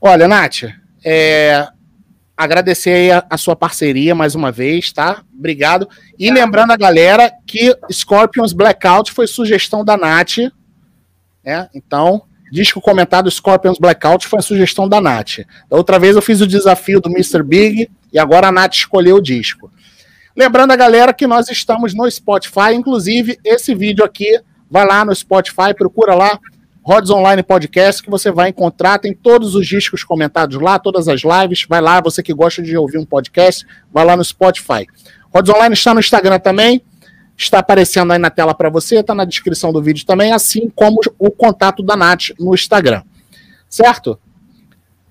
Olha, 0.00 0.26
Nath, 0.26 0.64
é, 1.04 1.68
agradecer 2.36 2.90
aí 2.90 3.10
a, 3.10 3.26
a, 3.28 3.36
sua 3.36 3.54
parceria 3.54 4.14
mais 4.14 4.34
uma 4.34 4.50
vez, 4.50 4.92
tá? 4.92 5.22
Obrigado. 5.36 5.88
E 6.18 6.30
lembrando 6.30 6.72
a 6.72 6.76
galera 6.76 7.32
que 7.46 7.76
Scorpions 7.92 8.52
Blackout 8.52 9.12
foi 9.12 9.26
sugestão 9.26 9.84
da 9.84 9.96
Nath. 9.96 10.38
Né? 11.44 11.68
Então, 11.74 12.22
disco 12.54 12.80
comentado 12.80 13.28
Scorpions 13.28 13.78
Blackout 13.78 14.28
foi 14.28 14.38
a 14.38 14.42
sugestão 14.42 14.88
da 14.88 15.00
Nath. 15.00 15.40
Da 15.68 15.76
outra 15.76 15.98
vez 15.98 16.14
eu 16.14 16.22
fiz 16.22 16.40
o 16.40 16.46
desafio 16.46 17.00
do 17.00 17.10
Mr. 17.10 17.42
Big 17.42 17.90
e 18.12 18.18
agora 18.18 18.46
a 18.46 18.52
Nath 18.52 18.74
escolheu 18.74 19.16
o 19.16 19.20
disco. 19.20 19.70
Lembrando 20.36 20.70
a 20.70 20.76
galera 20.76 21.12
que 21.12 21.26
nós 21.26 21.50
estamos 21.50 21.94
no 21.94 22.08
Spotify, 22.08 22.72
inclusive 22.72 23.38
esse 23.44 23.74
vídeo 23.74 24.04
aqui, 24.04 24.40
vai 24.70 24.86
lá 24.86 25.04
no 25.04 25.14
Spotify, 25.14 25.74
procura 25.76 26.14
lá 26.14 26.38
Rods 26.82 27.10
Online 27.10 27.42
Podcast, 27.42 28.00
que 28.02 28.10
você 28.10 28.30
vai 28.30 28.50
encontrar, 28.50 28.98
tem 28.98 29.12
todos 29.12 29.56
os 29.56 29.66
discos 29.66 30.04
comentados 30.04 30.60
lá, 30.60 30.78
todas 30.78 31.08
as 31.08 31.22
lives, 31.22 31.66
vai 31.68 31.80
lá, 31.80 32.00
você 32.00 32.22
que 32.22 32.32
gosta 32.32 32.62
de 32.62 32.76
ouvir 32.76 32.98
um 32.98 33.04
podcast, 33.04 33.66
vai 33.92 34.04
lá 34.04 34.16
no 34.16 34.24
Spotify. 34.24 34.86
Rods 35.34 35.52
Online 35.52 35.74
está 35.74 35.92
no 35.92 36.00
Instagram 36.00 36.38
também, 36.38 36.80
está 37.36 37.58
aparecendo 37.58 38.12
aí 38.12 38.18
na 38.18 38.30
tela 38.30 38.54
para 38.54 38.70
você, 38.70 39.00
está 39.00 39.14
na 39.14 39.24
descrição 39.24 39.72
do 39.72 39.82
vídeo 39.82 40.06
também, 40.06 40.32
assim 40.32 40.70
como 40.70 41.00
o 41.18 41.30
contato 41.30 41.82
da 41.82 41.96
Nath 41.96 42.30
no 42.38 42.54
Instagram. 42.54 43.02
Certo? 43.68 44.18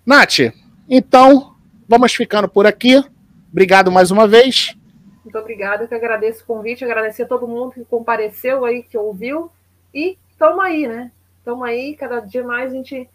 Nath, 0.06 0.54
então, 0.90 1.56
vamos 1.88 2.14
ficando 2.14 2.48
por 2.48 2.66
aqui. 2.66 3.04
Obrigado 3.52 3.92
mais 3.92 4.12
uma 4.12 4.28
vez. 4.28 4.76
Muito 5.24 5.38
obrigada, 5.38 5.88
que 5.88 5.96
agradeço 5.96 6.44
o 6.44 6.46
convite, 6.46 6.84
agradecer 6.84 7.24
a 7.24 7.28
todo 7.28 7.48
mundo 7.48 7.72
que 7.72 7.86
compareceu 7.86 8.66
aí, 8.66 8.84
que 8.84 8.98
ouviu. 8.98 9.52
E 9.94 10.18
estamos 10.30 10.64
aí, 10.64 10.88
né? 10.88 11.12
Estamos 11.40 11.66
aí, 11.68 11.96
cada 11.96 12.20
dia 12.20 12.44
mais 12.44 12.72
a 12.72 12.76
gente 12.76 13.10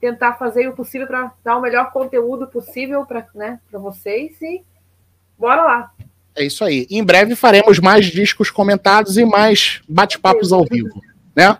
tentar 0.00 0.34
fazer 0.34 0.68
o 0.68 0.74
possível 0.74 1.06
para 1.06 1.32
dar 1.42 1.56
o 1.56 1.60
melhor 1.60 1.90
conteúdo 1.90 2.46
possível 2.46 3.04
para 3.04 3.26
né, 3.34 3.60
vocês. 3.72 4.40
E 4.42 4.62
bora 5.38 5.62
lá. 5.62 5.92
É 6.38 6.44
isso 6.44 6.64
aí. 6.64 6.86
Em 6.88 7.02
breve 7.02 7.34
faremos 7.34 7.80
mais 7.80 8.06
discos 8.06 8.48
comentados 8.48 9.18
e 9.18 9.24
mais 9.24 9.80
bate-papos 9.88 10.52
ao 10.52 10.64
vivo, 10.64 11.02
né? 11.34 11.58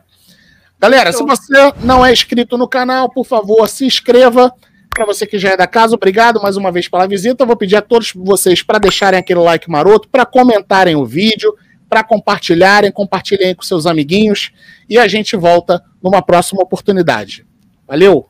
Galera, 0.79 1.13
se 1.13 1.25
você 1.25 1.73
não 1.83 2.07
é 2.07 2.13
inscrito 2.13 2.57
no 2.57 2.69
canal, 2.69 3.11
por 3.11 3.27
favor, 3.27 3.69
se 3.69 3.85
inscreva. 3.85 4.55
Para 4.89 5.05
você 5.05 5.27
que 5.27 5.37
já 5.37 5.51
é 5.51 5.57
da 5.57 5.67
casa, 5.67 5.97
obrigado 5.97 6.41
mais 6.41 6.57
uma 6.57 6.71
vez 6.71 6.87
pela 6.87 7.09
visita. 7.09 7.43
Eu 7.43 7.47
vou 7.49 7.57
pedir 7.57 7.75
a 7.75 7.83
todos 7.83 8.13
vocês 8.15 8.63
para 8.63 8.79
deixarem 8.79 9.19
aquele 9.19 9.41
like 9.41 9.69
maroto, 9.69 10.09
para 10.09 10.25
comentarem 10.25 10.95
o 10.95 11.05
vídeo, 11.05 11.53
para 11.89 12.05
compartilharem, 12.05 12.93
compartilhem 12.93 13.57
com 13.57 13.63
seus 13.63 13.85
amiguinhos 13.85 14.53
e 14.89 14.97
a 14.97 15.09
gente 15.09 15.37
volta 15.37 15.83
numa 16.01 16.23
próxima 16.23 16.63
oportunidade. 16.63 17.45
Valeu! 17.85 18.29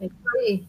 É. 0.49 0.61